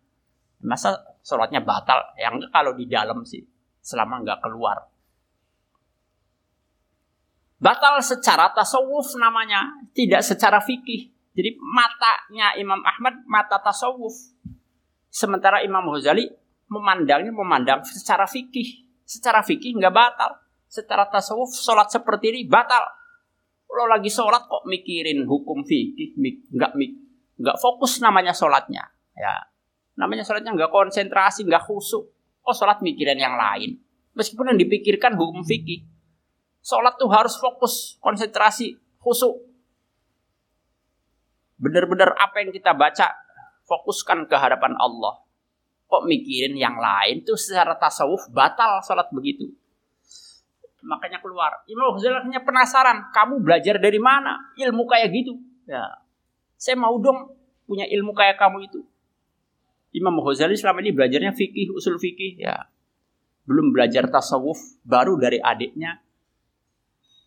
[0.67, 2.11] Masa sholatnya batal?
[2.19, 3.39] Yang kalau di dalam sih
[3.79, 4.83] selama nggak keluar.
[7.63, 11.15] Batal secara tasawuf namanya, tidak secara fikih.
[11.31, 14.11] Jadi matanya Imam Ahmad mata tasawuf.
[15.07, 16.27] Sementara Imam Ghazali
[16.67, 18.83] memandangnya memandang secara fikih.
[19.07, 20.35] Secara fikih nggak batal.
[20.67, 22.83] Secara tasawuf sholat seperti ini batal.
[23.73, 26.13] Kalau lagi sholat kok mikirin hukum fikih,
[26.53, 26.77] nggak
[27.41, 28.85] nggak fokus namanya sholatnya.
[29.17, 29.49] Ya,
[29.97, 32.05] namanya sholatnya nggak konsentrasi, nggak khusyuk.
[32.45, 33.81] Oh sholat mikirin yang lain.
[34.13, 35.89] Meskipun yang dipikirkan hukum fikih.
[36.61, 39.41] Sholat tuh harus fokus, konsentrasi, khusyuk.
[41.57, 43.09] Benar-benar apa yang kita baca,
[43.65, 45.17] fokuskan ke hadapan Allah.
[45.89, 49.49] Kok mikirin yang lain tuh secara tasawuf batal sholat begitu.
[50.83, 51.63] Makanya keluar.
[51.71, 55.39] Imam Ghazali penasaran, kamu belajar dari mana ilmu kayak gitu?
[55.63, 56.03] Ya,
[56.59, 57.31] saya mau dong
[57.63, 58.83] punya ilmu kayak kamu itu.
[59.95, 62.67] Imam Ghazali selama ini belajarnya fikih, usul fikih, ya.
[63.47, 66.03] Belum belajar tasawuf, baru dari adiknya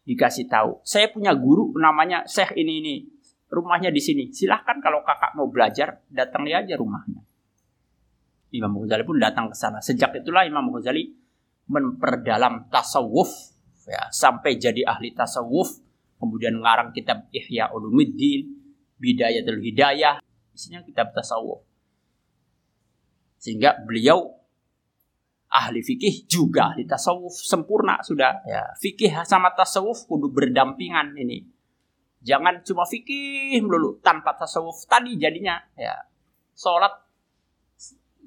[0.07, 0.80] dikasih tahu.
[0.86, 2.94] Saya punya guru namanya Syekh ini ini.
[3.46, 4.24] Rumahnya di sini.
[4.34, 7.22] Silahkan kalau kakak mau belajar, datang aja rumahnya.
[8.54, 9.82] Imam Ghazali pun datang ke sana.
[9.82, 11.26] Sejak itulah Imam Ghazali
[11.66, 13.30] memperdalam tasawuf
[13.86, 15.82] ya, sampai jadi ahli tasawuf.
[16.16, 18.48] Kemudian ngarang kitab Ihya Ulumuddin,
[18.96, 20.16] Bidayatul Hidayah,
[20.56, 21.60] isinya kitab tasawuf.
[23.36, 24.36] Sehingga beliau
[25.56, 31.46] ahli fikih juga ahli tasawuf sempurna sudah ya fikih sama tasawuf kudu berdampingan ini
[32.20, 35.94] jangan cuma fikih melulu tanpa tasawuf tadi jadinya ya
[36.52, 37.05] sholat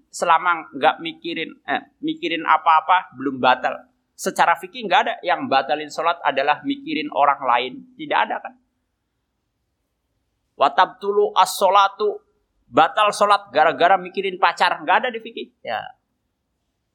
[0.10, 3.89] selama nggak mikirin eh, mikirin apa-apa belum batal.
[4.20, 5.14] Secara fikih nggak ada.
[5.24, 7.74] Yang batalin sholat adalah mikirin orang lain.
[7.95, 8.53] Tidak ada kan?
[10.60, 12.20] Watab tulu as sholatu
[12.68, 14.84] batal sholat gara-gara mikirin pacar.
[14.84, 15.47] Nggak ada di fikih.
[15.64, 15.80] Ya.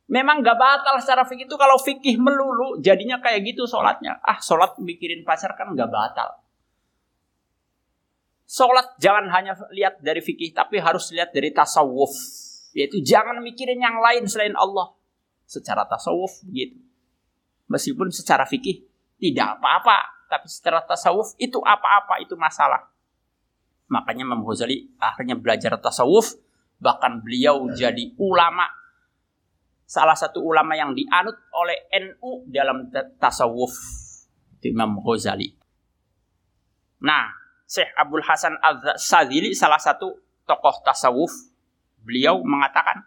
[0.04, 4.20] Memang gak batal secara fikih itu kalau fikih melulu jadinya kayak gitu sholatnya.
[4.20, 6.44] Ah sholat mikirin pacar kan gak batal.
[8.44, 12.12] Sholat jangan hanya lihat dari fikih tapi harus lihat dari tasawuf.
[12.74, 14.92] Yaitu jangan mikirin yang lain selain Allah.
[15.46, 16.76] Secara tasawuf gitu.
[17.70, 18.84] Meskipun secara fikih
[19.22, 20.26] tidak apa-apa.
[20.28, 22.90] Tapi secara tasawuf itu apa-apa itu masalah.
[23.86, 26.34] Makanya Imam Ghazali akhirnya belajar tasawuf.
[26.82, 28.66] Bahkan beliau jadi ulama
[29.84, 32.88] salah satu ulama yang dianut oleh NU dalam
[33.20, 33.72] tasawuf
[34.58, 35.52] itu Imam Ghazali.
[37.04, 37.28] Nah,
[37.68, 40.16] Syekh Abdul Hasan Al-Sadzili salah satu
[40.48, 41.28] tokoh tasawuf,
[42.04, 43.02] beliau mengatakan,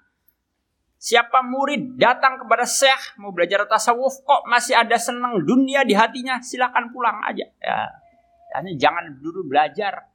[0.98, 6.41] siapa murid datang kepada Syekh mau belajar tasawuf kok masih ada senang dunia di hatinya,
[6.41, 7.45] silakan pulang aja.
[7.62, 7.78] Ya,
[8.58, 10.10] hanya jangan dulu belajar,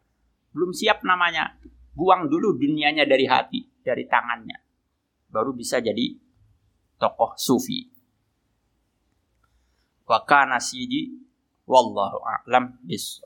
[0.51, 1.55] belum siap namanya.
[1.93, 4.57] Buang dulu dunianya dari hati, dari tangannya.
[5.29, 6.17] Baru bisa jadi
[6.97, 7.85] tokoh sufi.
[10.09, 11.13] Wa kana sidi
[11.69, 13.21] wallahu a'lam bis